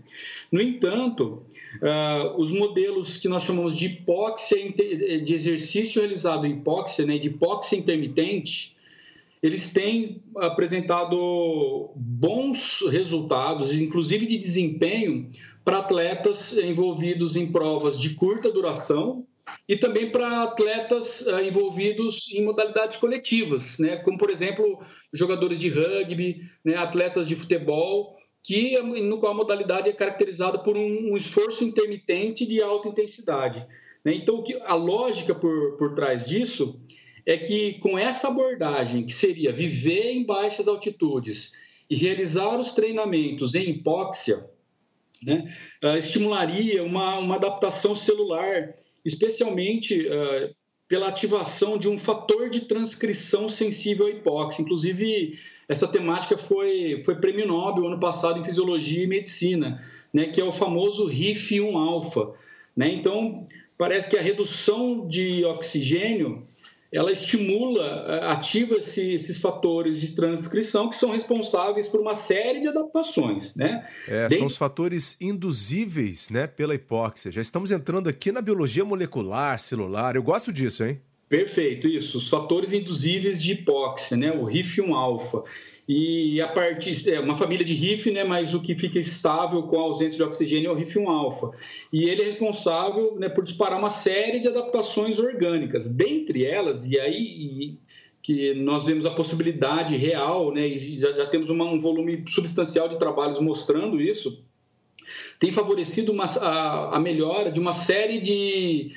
No 0.50 0.60
entanto, 0.60 1.42
uh, 1.82 2.40
os 2.40 2.52
modelos 2.52 3.16
que 3.16 3.28
nós 3.28 3.42
chamamos 3.42 3.76
de 3.76 3.86
hipóxia, 3.86 4.56
de 4.72 5.34
exercício 5.34 6.00
realizado 6.00 6.46
em 6.46 6.52
hipóxia, 6.52 7.04
né, 7.04 7.18
de 7.18 7.26
hipóxia 7.26 7.76
intermitente, 7.76 8.72
eles 9.42 9.72
têm 9.72 10.22
apresentado 10.36 11.92
bons 11.96 12.80
resultados, 12.88 13.74
inclusive 13.74 14.24
de 14.24 14.38
desempenho, 14.38 15.30
para 15.64 15.78
atletas 15.78 16.56
envolvidos 16.56 17.34
em 17.34 17.50
provas 17.50 17.98
de 17.98 18.10
curta 18.14 18.50
duração, 18.50 19.26
e 19.68 19.76
também 19.76 20.10
para 20.10 20.44
atletas 20.44 21.22
uh, 21.22 21.40
envolvidos 21.40 22.32
em 22.32 22.44
modalidades 22.44 22.96
coletivas, 22.96 23.78
né? 23.78 23.96
como, 23.96 24.16
por 24.16 24.30
exemplo, 24.30 24.80
jogadores 25.12 25.58
de 25.58 25.68
rugby, 25.68 26.42
né? 26.64 26.76
atletas 26.76 27.26
de 27.26 27.34
futebol, 27.34 28.16
que 28.42 28.78
no 28.80 29.18
qual 29.18 29.32
a 29.32 29.36
modalidade 29.36 29.88
é 29.88 29.92
caracterizada 29.92 30.58
por 30.58 30.76
um, 30.76 31.12
um 31.12 31.16
esforço 31.16 31.64
intermitente 31.64 32.46
de 32.46 32.62
alta 32.62 32.88
intensidade. 32.88 33.66
Né? 34.04 34.14
Então, 34.14 34.44
a 34.64 34.74
lógica 34.74 35.34
por, 35.34 35.76
por 35.76 35.94
trás 35.94 36.24
disso 36.24 36.80
é 37.24 37.36
que 37.36 37.74
com 37.74 37.98
essa 37.98 38.28
abordagem, 38.28 39.04
que 39.04 39.12
seria 39.12 39.52
viver 39.52 40.12
em 40.12 40.24
baixas 40.24 40.68
altitudes 40.68 41.52
e 41.88 41.96
realizar 41.96 42.58
os 42.58 42.72
treinamentos 42.72 43.54
em 43.54 43.70
hipóxia, 43.70 44.44
né, 45.22 45.54
uh, 45.84 45.96
estimularia 45.96 46.82
uma, 46.82 47.18
uma 47.18 47.36
adaptação 47.36 47.94
celular 47.94 48.74
especialmente 49.04 50.06
uh, 50.06 50.54
pela 50.88 51.08
ativação 51.08 51.78
de 51.78 51.88
um 51.88 51.98
fator 51.98 52.50
de 52.50 52.62
transcrição 52.62 53.48
sensível 53.48 54.06
à 54.06 54.10
hipóxia. 54.10 54.62
Inclusive, 54.62 55.38
essa 55.68 55.88
temática 55.88 56.36
foi, 56.36 57.02
foi 57.04 57.16
prêmio 57.16 57.46
Nobel 57.46 57.86
ano 57.86 57.98
passado 57.98 58.38
em 58.38 58.44
Fisiologia 58.44 59.04
e 59.04 59.06
Medicina, 59.06 59.82
né, 60.12 60.26
que 60.26 60.40
é 60.40 60.44
o 60.44 60.52
famoso 60.52 61.08
RIF1-alfa. 61.08 62.34
Né? 62.76 62.88
Então, 62.92 63.48
parece 63.78 64.10
que 64.10 64.16
a 64.16 64.22
redução 64.22 65.08
de 65.08 65.44
oxigênio 65.44 66.46
ela 66.92 67.10
estimula, 67.10 68.04
eh, 68.06 68.26
ativa 68.26 68.74
esse, 68.74 69.14
esses 69.14 69.40
fatores 69.40 69.98
de 69.98 70.08
transcrição 70.08 70.90
que 70.90 70.96
são 70.96 71.10
responsáveis 71.10 71.88
por 71.88 72.00
uma 72.00 72.14
série 72.14 72.60
de 72.60 72.68
adaptações, 72.68 73.54
né? 73.54 73.88
É, 74.06 74.28
São 74.28 74.46
os 74.46 74.58
fatores 74.58 75.16
induzíveis, 75.18 76.28
né, 76.28 76.46
pela 76.46 76.74
hipóxia. 76.74 77.32
Já 77.32 77.40
estamos 77.40 77.70
entrando 77.70 78.08
aqui 78.08 78.30
na 78.30 78.42
biologia 78.42 78.84
molecular, 78.84 79.58
celular. 79.58 80.16
Eu 80.16 80.22
gosto 80.22 80.52
disso, 80.52 80.84
hein? 80.84 81.00
Perfeito, 81.30 81.88
isso. 81.88 82.18
Os 82.18 82.28
fatores 82.28 82.74
induzíveis 82.74 83.42
de 83.42 83.52
hipóxia, 83.52 84.14
né? 84.14 84.30
O 84.30 84.44
RIF1-alfa. 84.44 85.44
E 85.88 86.40
a 86.40 86.46
partir 86.46 87.08
é 87.08 87.18
uma 87.18 87.36
família 87.36 87.64
de 87.64 87.72
RIF, 87.72 88.10
né, 88.10 88.22
mas 88.22 88.54
o 88.54 88.60
que 88.60 88.74
fica 88.74 88.98
estável 88.98 89.64
com 89.64 89.78
a 89.78 89.82
ausência 89.82 90.16
de 90.16 90.22
oxigênio 90.22 90.70
é 90.70 90.72
o 90.72 90.76
RIF1 90.76 91.08
alfa. 91.08 91.50
E 91.92 92.04
ele 92.04 92.22
é 92.22 92.24
responsável 92.26 93.16
né, 93.18 93.28
por 93.28 93.42
disparar 93.42 93.78
uma 93.78 93.90
série 93.90 94.38
de 94.38 94.48
adaptações 94.48 95.18
orgânicas. 95.18 95.88
Dentre 95.88 96.44
elas, 96.44 96.88
e 96.88 96.98
aí 96.98 97.76
que 98.22 98.54
nós 98.54 98.86
vemos 98.86 99.04
a 99.04 99.10
possibilidade 99.10 99.96
real, 99.96 100.52
né, 100.52 100.66
e 100.66 101.00
já, 101.00 101.12
já 101.12 101.26
temos 101.26 101.50
uma, 101.50 101.64
um 101.64 101.80
volume 101.80 102.22
substancial 102.28 102.88
de 102.88 102.96
trabalhos 102.96 103.40
mostrando 103.40 104.00
isso, 104.00 104.40
tem 105.40 105.50
favorecido 105.50 106.12
uma, 106.12 106.26
a, 106.26 106.96
a 106.96 107.00
melhora 107.00 107.50
de 107.50 107.58
uma 107.58 107.72
série 107.72 108.20
de 108.20 108.92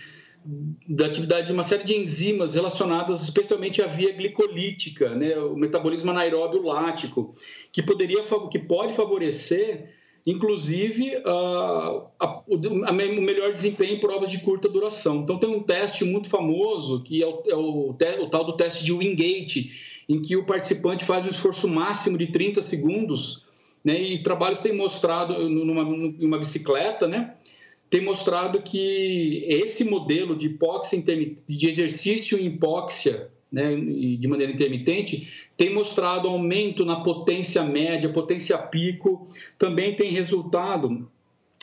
da 0.88 1.08
atividade 1.08 1.48
de 1.48 1.54
uma 1.54 1.64
série 1.64 1.84
de 1.84 1.96
enzimas 1.96 2.54
relacionadas 2.54 3.24
especialmente 3.24 3.82
à 3.82 3.88
via 3.88 4.12
glicolítica, 4.12 5.16
né, 5.16 5.36
o 5.38 5.56
metabolismo 5.56 6.12
anaeróbio 6.12 6.62
lático, 6.62 7.36
que 7.72 7.82
poderia 7.82 8.24
que 8.52 8.60
pode 8.60 8.94
favorecer 8.94 9.96
inclusive 10.26 11.18
a, 11.24 11.92
o, 11.92 12.12
a, 12.20 12.44
o, 12.48 13.22
melhor 13.22 13.54
desempenho 13.54 13.96
em 13.96 14.00
provas 14.00 14.32
de 14.32 14.40
curta 14.40 14.68
duração. 14.68 15.18
Então 15.18 15.38
tem 15.38 15.50
um 15.50 15.62
teste 15.62 16.04
muito 16.04 16.30
famoso 16.30 17.04
que 17.04 17.22
é 17.22 17.28
o, 17.28 17.44
é 17.48 17.56
o, 17.56 17.94
te, 17.94 18.20
o 18.20 18.30
tal 18.30 18.44
do 18.44 18.58
teste 18.58 18.84
de 18.84 18.92
Wingate, 18.92 19.72
em 20.10 20.22
que 20.22 20.36
o 20.36 20.46
participante 20.46 21.06
faz 21.06 21.26
um 21.26 21.30
esforço 21.30 21.68
máximo 21.68 22.18
de 22.18 22.28
30 22.28 22.62
segundos, 22.64 23.44
né, 23.84 24.02
e 24.02 24.24
trabalhos 24.24 24.60
têm 24.60 24.74
mostrado 24.74 25.48
numa, 25.48 25.84
numa 25.84 26.40
bicicleta, 26.40 27.08
né, 27.08 27.36
tem 27.90 28.02
mostrado 28.02 28.62
que 28.62 29.46
esse 29.48 29.84
modelo 29.84 30.36
de 30.36 30.48
hipóxia 30.48 31.02
de 31.02 31.68
exercício 31.68 32.38
em 32.38 32.48
hipóxia, 32.48 33.30
né, 33.52 33.76
de 33.76 34.28
maneira 34.28 34.52
intermitente, 34.52 35.32
tem 35.56 35.74
mostrado 35.74 36.28
aumento 36.28 36.84
na 36.84 37.02
potência 37.02 37.64
média, 37.64 38.10
potência 38.10 38.58
pico, 38.58 39.28
também 39.58 39.96
tem 39.96 40.12
resultado 40.12 41.10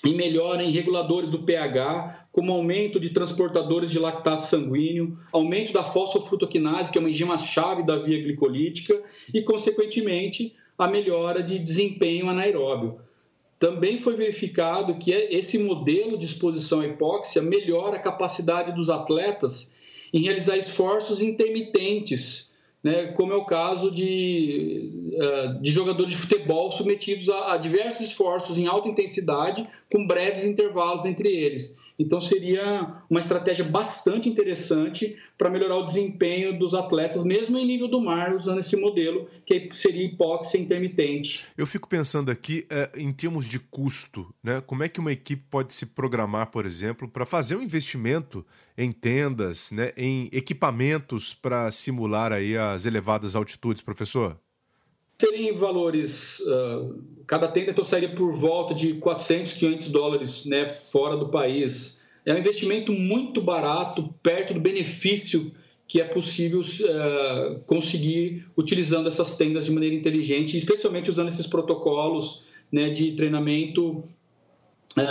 em 0.05 0.15
melhora 0.15 0.65
em 0.65 0.71
reguladores 0.71 1.29
do 1.29 1.43
pH, 1.43 2.27
como 2.33 2.53
aumento 2.53 2.99
de 2.99 3.11
transportadores 3.11 3.91
de 3.91 3.99
lactato 3.99 4.45
sanguíneo, 4.45 5.19
aumento 5.31 5.73
da 5.73 5.85
fosfofrutoquinase, 5.85 6.91
que 6.91 6.99
é 6.99 7.01
uma 7.01 7.11
enzima-chave 7.11 7.85
da 7.85 7.99
via 7.99 8.21
glicolítica, 8.21 9.01
e, 9.33 9.43
consequentemente, 9.43 10.55
a 10.79 10.89
melhora 10.89 11.43
de 11.43 11.59
desempenho 11.59 12.29
anaeróbio 12.29 12.99
também 13.63 13.97
foi 13.97 14.17
verificado 14.17 14.97
que 14.97 15.13
esse 15.13 15.57
modelo 15.57 16.19
de 16.19 16.27
exposição 16.27 16.81
à 16.81 16.87
hipóxia 16.89 17.41
melhora 17.41 17.95
a 17.95 18.01
capacidade 18.01 18.73
dos 18.73 18.91
atletas 18.91 19.73
em 20.13 20.21
realizar 20.21 20.57
esforços 20.57 21.23
intermitentes, 21.23 22.51
né, 22.83 23.13
como 23.13 23.33
é 23.33 23.37
o 23.37 23.45
caso 23.45 23.89
de, 23.93 25.13
eh, 25.15 25.59
de 25.61 25.71
jogadores 25.71 26.11
de 26.11 26.19
futebol 26.19 26.73
submetidos 26.73 27.29
a, 27.29 27.53
a 27.53 27.57
diversos 27.57 28.01
esforços 28.01 28.59
em 28.59 28.67
alta 28.67 28.89
intensidade, 28.89 29.65
com 29.93 30.09
breves 30.09 30.43
intervalos 30.43 31.05
entre 31.05 31.29
eles. 31.29 31.79
Então, 31.99 32.21
seria 32.21 33.03
uma 33.09 33.21
estratégia 33.21 33.65
bastante 33.65 34.29
interessante 34.29 35.17
para 35.37 35.51
melhorar 35.51 35.77
o 35.77 35.85
desempenho 35.85 36.59
dos 36.59 36.75
atletas, 36.75 37.25
mesmo 37.25 37.59
em 37.59 37.67
nível 37.67 37.89
do 37.89 38.01
mar, 38.01 38.35
usando 38.35 38.61
esse 38.61 38.77
modelo, 38.77 39.29
que 39.47 39.69
seria 39.73 40.05
hipóxia 40.05 40.59
intermitente. 40.59 41.45
Eu 41.57 41.67
fico 41.67 41.89
pensando 41.89 42.31
aqui 42.31 42.67
é, 42.71 42.91
em 42.97 43.13
termos 43.13 43.47
de 43.47 43.59
custo, 43.59 44.35
né? 44.43 44.61
Como 44.61 44.83
é 44.83 44.89
que 44.89 45.01
uma 45.01 45.13
equipe 45.13 45.45
pode 45.51 45.73
se 45.73 45.87
programar, 45.87 46.51
por 46.51 46.67
exemplo, 46.67 47.09
para 47.09 47.27
fazer 47.27 47.57
um 47.57 47.63
investimento 47.63 48.45
em 48.77 48.91
tendas, 48.91 49.71
né, 49.71 49.93
em 49.97 50.29
equipamentos 50.33 51.35
para 51.35 51.71
simular 51.71 52.33
aí 52.33 52.57
as 52.57 52.87
elevadas 52.87 53.37
altitudes, 53.37 53.83
professor? 53.83 54.39
Seriam 55.23 55.57
valores, 55.57 56.41
uh, 56.41 57.01
cada 57.29 57.47
tenda 57.47 57.71
então 57.71 57.85
sairia 57.85 58.13
por 58.13 58.35
volta 58.35 58.75
de 58.75 58.95
400, 58.95 59.53
500 59.53 59.87
dólares 59.87 60.45
né, 60.45 60.71
fora 60.91 61.17
do 61.17 61.29
país. 61.29 61.97
É 62.27 62.35
um 62.35 62.39
investimento 62.39 62.93
muito 62.93 63.41
barato, 63.41 64.13
perto 64.21 64.53
do 64.53 64.59
benefício 64.59 65.53
que 65.87 66.01
é 66.01 66.05
possível 66.05 66.61
uh, 66.61 67.61
conseguir 67.67 68.47
utilizando 68.57 69.07
essas 69.07 69.37
tendas 69.37 69.65
de 69.67 69.71
maneira 69.71 69.95
inteligente, 69.95 70.57
especialmente 70.57 71.09
usando 71.09 71.29
esses 71.29 71.47
protocolos 71.47 72.43
né, 72.73 72.91
de 72.91 73.13
treinamento 73.13 74.03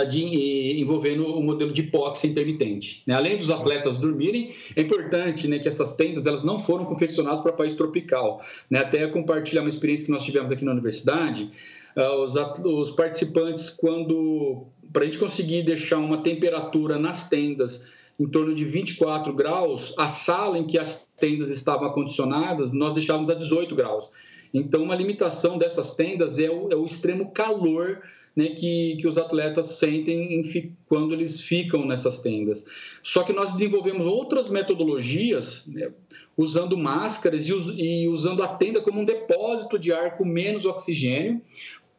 de, 0.08 0.80
envolvendo 0.80 1.26
o 1.26 1.42
modelo 1.42 1.72
de 1.72 1.82
hipóxia 1.82 2.28
intermitente. 2.28 3.02
Né? 3.06 3.14
Além 3.14 3.36
dos 3.36 3.50
atletas 3.50 3.96
dormirem, 3.96 4.54
é 4.76 4.82
importante 4.82 5.48
né, 5.48 5.58
que 5.58 5.68
essas 5.68 5.92
tendas 5.92 6.26
elas 6.26 6.42
não 6.42 6.62
foram 6.62 6.84
confeccionadas 6.84 7.40
para 7.40 7.52
país 7.52 7.74
tropical. 7.74 8.40
Né? 8.70 8.80
Até 8.80 9.06
compartilhar 9.06 9.62
uma 9.62 9.70
experiência 9.70 10.06
que 10.06 10.12
nós 10.12 10.24
tivemos 10.24 10.52
aqui 10.52 10.64
na 10.64 10.72
universidade, 10.72 11.50
uh, 11.96 12.22
os, 12.22 12.34
os 12.64 12.90
participantes, 12.92 13.70
quando 13.70 14.66
para 14.92 15.02
a 15.02 15.04
gente 15.06 15.18
conseguir 15.18 15.62
deixar 15.62 15.98
uma 15.98 16.18
temperatura 16.18 16.98
nas 16.98 17.28
tendas 17.28 17.82
em 18.20 18.26
torno 18.26 18.54
de 18.54 18.64
24 18.64 19.32
graus, 19.32 19.94
a 19.98 20.06
sala 20.06 20.58
em 20.58 20.66
que 20.66 20.78
as 20.78 21.08
tendas 21.16 21.50
estavam 21.50 21.88
acondicionadas, 21.88 22.72
nós 22.72 22.94
deixávamos 22.94 23.30
a 23.30 23.34
18 23.34 23.74
graus. 23.74 24.10
Então, 24.52 24.82
uma 24.82 24.94
limitação 24.94 25.56
dessas 25.56 25.94
tendas 25.94 26.38
é 26.38 26.50
o, 26.50 26.70
é 26.70 26.76
o 26.76 26.84
extremo 26.84 27.32
calor 27.32 28.02
né, 28.34 28.48
que, 28.48 28.96
que 28.96 29.06
os 29.06 29.18
atletas 29.18 29.66
sentem 29.78 30.40
em, 30.40 30.76
quando 30.86 31.12
eles 31.12 31.40
ficam 31.40 31.84
nessas 31.84 32.18
tendas. 32.18 32.64
Só 33.02 33.22
que 33.22 33.32
nós 33.32 33.52
desenvolvemos 33.52 34.06
outras 34.06 34.48
metodologias, 34.48 35.66
né, 35.66 35.90
usando 36.36 36.76
máscaras 36.76 37.46
e, 37.46 37.52
e 37.52 38.08
usando 38.08 38.42
a 38.42 38.48
tenda 38.48 38.80
como 38.80 39.00
um 39.00 39.04
depósito 39.04 39.78
de 39.78 39.92
ar 39.92 40.16
com 40.16 40.24
menos 40.24 40.64
oxigênio, 40.64 41.40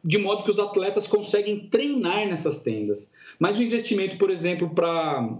de 0.04 0.18
modo 0.18 0.42
que 0.42 0.50
os 0.50 0.58
atletas 0.58 1.06
conseguem 1.06 1.68
treinar 1.68 2.26
nessas 2.26 2.58
tendas. 2.58 3.10
Mas 3.38 3.56
o 3.56 3.62
investimento, 3.62 4.18
por 4.18 4.28
exemplo, 4.28 4.68
para 4.74 5.38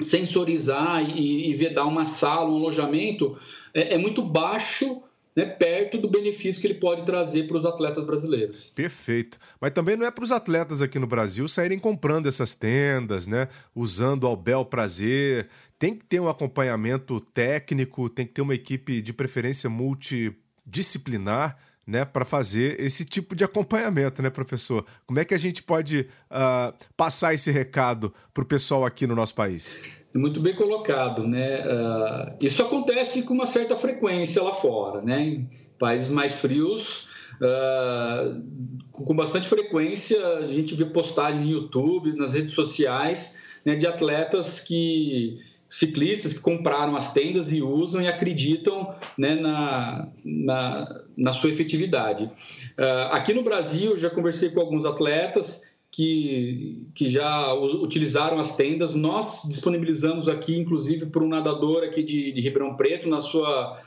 sensorizar 0.00 1.04
e, 1.04 1.50
e 1.50 1.54
vedar 1.54 1.84
uma 1.84 2.04
sala, 2.04 2.50
um 2.50 2.56
alojamento, 2.56 3.36
é, 3.74 3.94
é 3.94 3.98
muito 3.98 4.22
baixo 4.22 5.02
né, 5.34 5.44
perto 5.44 5.98
do 5.98 6.08
benefício 6.08 6.60
que 6.60 6.66
ele 6.66 6.74
pode 6.74 7.04
trazer 7.04 7.46
para 7.46 7.56
os 7.56 7.64
atletas 7.64 8.04
brasileiros. 8.04 8.72
Perfeito. 8.74 9.38
Mas 9.60 9.72
também 9.72 9.96
não 9.96 10.06
é 10.06 10.10
para 10.10 10.24
os 10.24 10.32
atletas 10.32 10.82
aqui 10.82 10.98
no 10.98 11.06
Brasil 11.06 11.46
saírem 11.46 11.78
comprando 11.78 12.26
essas 12.26 12.54
tendas, 12.54 13.26
né? 13.26 13.48
Usando 13.74 14.26
ao 14.26 14.36
bel 14.36 14.64
prazer. 14.64 15.48
Tem 15.78 15.94
que 15.94 16.04
ter 16.04 16.20
um 16.20 16.28
acompanhamento 16.28 17.20
técnico, 17.20 18.08
tem 18.08 18.26
que 18.26 18.34
ter 18.34 18.42
uma 18.42 18.54
equipe 18.54 19.00
de 19.00 19.12
preferência 19.12 19.70
multidisciplinar. 19.70 21.58
Né, 21.86 22.04
para 22.04 22.24
fazer 22.24 22.78
esse 22.78 23.04
tipo 23.04 23.34
de 23.34 23.42
acompanhamento, 23.42 24.22
né, 24.22 24.30
professor? 24.30 24.86
Como 25.06 25.18
é 25.18 25.24
que 25.24 25.34
a 25.34 25.38
gente 25.38 25.60
pode 25.60 26.06
uh, 26.30 26.72
passar 26.96 27.34
esse 27.34 27.50
recado 27.50 28.14
para 28.32 28.44
o 28.44 28.46
pessoal 28.46 28.84
aqui 28.84 29.08
no 29.08 29.16
nosso 29.16 29.34
país? 29.34 29.80
Muito 30.14 30.40
bem 30.40 30.54
colocado, 30.54 31.26
né? 31.26 31.60
Uh, 31.60 32.44
isso 32.44 32.62
acontece 32.62 33.22
com 33.22 33.32
uma 33.32 33.46
certa 33.46 33.76
frequência 33.76 34.42
lá 34.42 34.52
fora, 34.52 35.00
né? 35.00 35.22
Em 35.22 35.50
países 35.78 36.08
mais 36.08 36.34
frios, 36.34 37.08
uh, 37.40 38.42
com 38.90 39.14
bastante 39.14 39.48
frequência, 39.48 40.20
a 40.38 40.48
gente 40.48 40.74
vê 40.74 40.84
postagens 40.84 41.44
no 41.44 41.52
YouTube, 41.52 42.16
nas 42.16 42.34
redes 42.34 42.54
sociais, 42.54 43.36
né, 43.64 43.76
de 43.76 43.86
atletas 43.86 44.60
que 44.60 45.38
ciclistas 45.68 46.32
que 46.32 46.40
compraram 46.40 46.96
as 46.96 47.12
tendas 47.12 47.52
e 47.52 47.62
usam 47.62 48.02
e 48.02 48.08
acreditam 48.08 48.92
né, 49.16 49.36
na, 49.36 50.08
na, 50.24 51.02
na, 51.16 51.32
sua 51.32 51.50
efetividade. 51.50 52.24
Uh, 52.24 53.12
aqui 53.12 53.32
no 53.32 53.44
Brasil, 53.44 53.96
já 53.96 54.10
conversei 54.10 54.50
com 54.50 54.60
alguns 54.60 54.84
atletas 54.84 55.62
que, 55.90 56.86
que 56.94 57.08
já 57.08 57.52
utilizaram 57.52 58.38
as 58.38 58.54
tendas. 58.54 58.94
Nós 58.94 59.42
disponibilizamos 59.46 60.28
aqui, 60.28 60.56
inclusive, 60.56 61.06
para 61.06 61.22
um 61.22 61.28
nadador 61.28 61.82
aqui 61.82 62.02
de, 62.02 62.32
de 62.32 62.40
Ribeirão 62.40 62.76
Preto, 62.76 63.08
na 63.08 63.20
sua, 63.20 63.78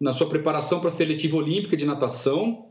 na 0.00 0.12
sua 0.12 0.28
preparação 0.28 0.80
para 0.80 0.88
a 0.88 0.92
seletiva 0.92 1.36
olímpica 1.36 1.76
de 1.76 1.84
natação. 1.84 2.66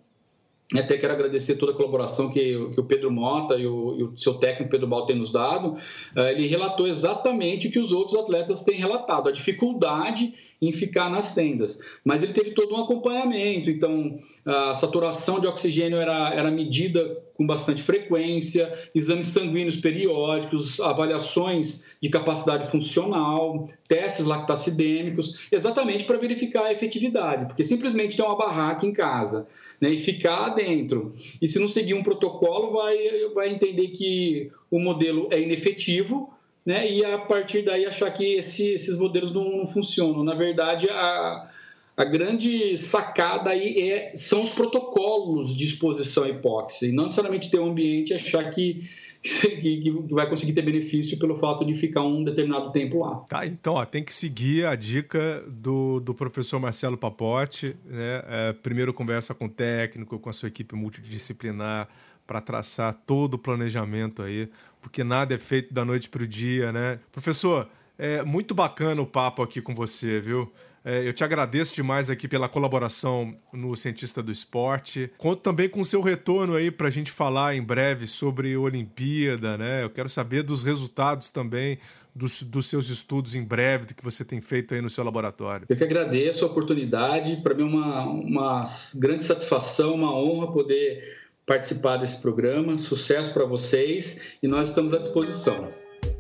Até 0.74 0.98
quero 0.98 1.12
agradecer 1.12 1.58
toda 1.58 1.74
a 1.74 1.76
colaboração 1.76 2.32
que, 2.32 2.58
que 2.74 2.80
o 2.80 2.86
Pedro 2.86 3.12
Mota 3.12 3.56
e 3.56 3.68
o, 3.68 4.00
e 4.00 4.04
o, 4.04 4.18
seu 4.18 4.36
técnico 4.36 4.72
Pedro 4.72 4.88
Bal 4.88 5.06
têm 5.06 5.18
nos 5.18 5.30
dado. 5.30 5.74
Uh, 6.16 6.28
ele 6.30 6.48
relatou 6.48 6.88
exatamente 6.88 7.68
o 7.68 7.72
que 7.72 7.80
os 7.80 7.92
outros 7.92 8.18
atletas 8.18 8.62
têm 8.62 8.78
relatado, 8.78 9.28
a 9.28 9.34
dificuldade 9.34 10.34
em 10.62 10.72
ficar 10.72 11.10
nas 11.10 11.34
tendas. 11.34 11.80
Mas 12.06 12.22
ele 12.22 12.34
teve 12.34 12.52
todo 12.52 12.76
um 12.76 12.84
acompanhamento, 12.84 13.70
então 13.70 14.20
a 14.46 14.76
saturação 14.76 15.40
de 15.40 15.48
oxigênio 15.48 15.98
era, 15.98 16.34
era 16.34 16.52
medida 16.52 17.18
com 17.34 17.48
bastante 17.48 17.82
frequência, 17.82 18.72
exames 18.94 19.28
sanguíneos 19.28 19.78
periódicos, 19.78 20.80
avaliações 20.80 21.82
de 22.00 22.10
capacidade 22.10 22.70
funcional, 22.70 23.68
testes 23.88 24.26
lactacidêmicos, 24.28 25.48
exatamente 25.52 26.04
para 26.04 26.20
verificar 26.20 26.66
a 26.66 26.72
efetividade, 26.72 27.48
porque 27.48 27.64
simplesmente 27.64 28.16
ter 28.16 28.22
uma 28.22 28.38
barraca 28.38 28.86
em 28.86 28.94
casa 28.94 29.48
né, 29.80 29.90
e 29.90 29.98
ficar 29.98 30.50
dentro, 30.50 31.16
e 31.42 31.48
se 31.48 31.58
não 31.58 31.68
seguir 31.68 31.96
um 31.96 32.04
protocolo, 32.04 32.74
vai, 32.74 32.98
vai 33.34 33.50
entender 33.50 33.88
que 33.88 34.52
o 34.70 34.80
modelo 34.80 35.28
é 35.32 35.42
inefetivo 35.42 36.32
né? 36.66 36.90
E 36.90 37.04
a 37.04 37.18
partir 37.18 37.64
daí 37.64 37.86
achar 37.86 38.12
que 38.12 38.36
esse, 38.36 38.70
esses 38.70 38.98
modelos 38.98 39.34
não, 39.34 39.58
não, 39.58 39.68
funcionam. 39.68 40.24
Na 40.24 40.36
verdade, 40.36 40.88
a, 40.90 41.50
a 41.98 42.06
grande 42.06 42.78
sacada 42.78 43.50
aí 43.50 43.92
é, 43.92 44.16
são 44.16 44.44
os 44.44 44.52
protocolos 44.52 45.56
de 45.56 45.66
exposição 45.66 46.24
à 46.24 46.30
hipóxia, 46.30 46.88
e 46.88 46.92
não 46.92 47.06
necessariamente 47.06 47.50
ter 47.50 47.60
um 47.60 47.72
ambiente 47.72 48.12
e 48.12 48.14
achar 48.14 48.50
que, 48.52 48.82
que, 49.24 49.92
vai 50.12 50.30
conseguir 50.30 50.54
ter 50.54 50.62
benefício 50.62 51.18
pelo 51.18 51.40
fato 51.40 51.66
de 51.66 51.74
ficar 51.76 52.04
um 52.04 52.24
determinado 52.24 52.72
tempo 52.72 53.00
lá. 53.00 53.16
Tá, 53.28 53.46
então 53.46 53.74
ó, 53.74 53.86
tem 53.86 54.04
que 54.04 54.14
seguir 54.14 54.66
a 54.66 54.76
dica 54.76 55.44
do, 55.48 56.00
do 56.00 56.14
professor 56.14 56.60
Marcelo 56.60 56.98
Papote, 56.98 57.76
né? 57.86 58.24
É, 58.28 58.54
primeiro 58.54 58.94
conversa 58.94 59.34
com 59.34 59.46
o 59.46 59.50
técnico, 59.50 60.20
com 60.20 60.30
a 60.30 60.34
sua 60.34 60.48
equipe 60.48 60.76
multidisciplinar, 60.76 61.90
para 62.26 62.42
traçar 62.42 62.94
todo 62.94 63.36
o 63.36 63.38
planejamento 63.38 64.22
aí, 64.22 64.50
porque 64.82 65.04
nada 65.04 65.36
é 65.36 65.38
feito 65.38 65.74
da 65.74 65.86
noite 65.86 66.10
para 66.10 66.24
o 66.24 66.28
dia, 66.28 66.72
né? 66.72 67.00
Professor, 67.12 67.68
é 67.98 68.24
muito 68.24 68.56
bacana 68.56 69.02
o 69.02 69.06
papo 69.06 69.44
aqui 69.44 69.62
com 69.62 69.76
você, 69.76 70.20
viu? 70.20 70.52
É, 70.84 71.08
eu 71.08 71.14
te 71.14 71.24
agradeço 71.24 71.76
demais 71.76 72.10
aqui 72.10 72.28
pela 72.28 72.50
colaboração 72.50 73.36
no 73.54 73.76
Cientista 73.76 74.24
do 74.24 74.32
Esporte. 74.32 75.12
Conto 75.18 75.42
também 75.42 75.70
com 75.70 75.80
o 75.80 75.86
seu 75.86 76.02
retorno 76.02 76.56
aí 76.56 76.72
para 76.72 76.88
a 76.88 76.92
gente 76.92 77.12
falar 77.12 77.56
em 77.56 77.62
breve 77.62 78.08
sobre 78.08 78.58
Olimpíada, 78.58 79.58
né? 79.58 79.84
Eu 79.84 79.92
quero 79.92 80.10
saber 80.10 80.42
dos 80.42 80.64
resultados 80.64 81.30
também 81.30 81.78
dos, 82.16 82.42
dos 82.42 82.66
seus 82.66 82.90
estudos 82.90 83.36
em 83.36 83.44
breve, 83.44 83.86
do 83.86 83.94
que 83.94 84.04
você 84.04 84.26
tem 84.26 84.42
feito 84.42 84.74
aí 84.74 84.82
no 84.82 84.90
seu 84.90 85.04
laboratório. 85.04 85.68
Eu 85.70 85.78
que 85.78 85.84
agradeço 85.84 86.44
a 86.44 86.48
oportunidade. 86.48 87.38
Para 87.44 87.54
mim 87.54 87.62
é 87.62 87.66
uma, 87.66 88.06
uma 88.10 88.64
grande 88.96 89.24
satisfação, 89.24 89.94
uma 89.94 90.14
honra 90.16 90.52
poder 90.52 91.21
participar 91.52 91.98
desse 91.98 92.18
programa. 92.18 92.78
Sucesso 92.78 93.34
para 93.34 93.44
vocês 93.44 94.18
e 94.42 94.48
nós 94.48 94.70
estamos 94.70 94.94
à 94.94 95.00
disposição. 95.00 95.74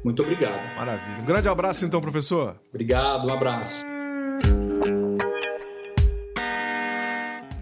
Muito 0.03 0.21
obrigado. 0.21 0.75
Maravilha. 0.75 1.21
Um 1.21 1.25
grande 1.25 1.47
abraço, 1.47 1.85
então, 1.85 2.01
professor. 2.01 2.57
Obrigado, 2.69 3.25
um 3.25 3.33
abraço. 3.33 3.85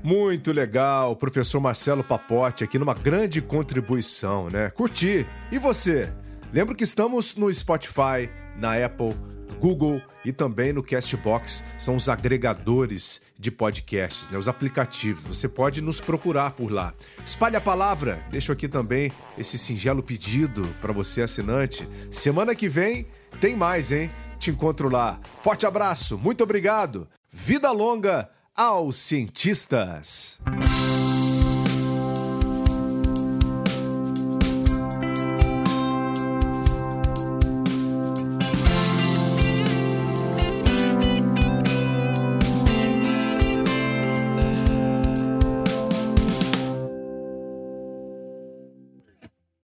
Muito 0.03 0.51
legal, 0.51 1.15
professor 1.15 1.59
Marcelo 1.59 2.03
Papote 2.03 2.63
aqui 2.63 2.79
numa 2.79 2.95
grande 2.95 3.39
contribuição, 3.39 4.49
né? 4.49 4.71
Curti. 4.71 5.27
E 5.51 5.59
você? 5.59 6.11
Lembro 6.51 6.75
que 6.75 6.83
estamos 6.83 7.35
no 7.35 7.53
Spotify, 7.53 8.31
na 8.57 8.83
Apple, 8.83 9.13
Google 9.59 10.01
e 10.23 10.31
também 10.31 10.73
no 10.73 10.83
Castbox, 10.83 11.63
são 11.77 11.95
os 11.95 12.09
agregadores 12.09 13.21
de 13.37 13.49
podcasts, 13.49 14.29
né, 14.29 14.37
os 14.37 14.47
aplicativos. 14.47 15.23
Você 15.37 15.47
pode 15.47 15.81
nos 15.81 16.01
procurar 16.01 16.51
por 16.51 16.71
lá. 16.71 16.93
Espalhe 17.25 17.55
a 17.55 17.61
palavra. 17.61 18.23
Deixo 18.29 18.51
aqui 18.51 18.67
também 18.67 19.11
esse 19.37 19.57
singelo 19.57 20.03
pedido 20.03 20.67
para 20.81 20.93
você 20.93 21.21
assinante. 21.21 21.87
Semana 22.11 22.53
que 22.53 22.67
vem 22.67 23.07
tem 23.39 23.55
mais, 23.55 23.91
hein? 23.91 24.11
Te 24.37 24.51
encontro 24.51 24.89
lá. 24.89 25.19
Forte 25.41 25.65
abraço, 25.65 26.17
muito 26.17 26.43
obrigado. 26.43 27.07
Vida 27.31 27.71
longa 27.71 28.29
aos 28.55 28.97
cientistas. 28.97 30.39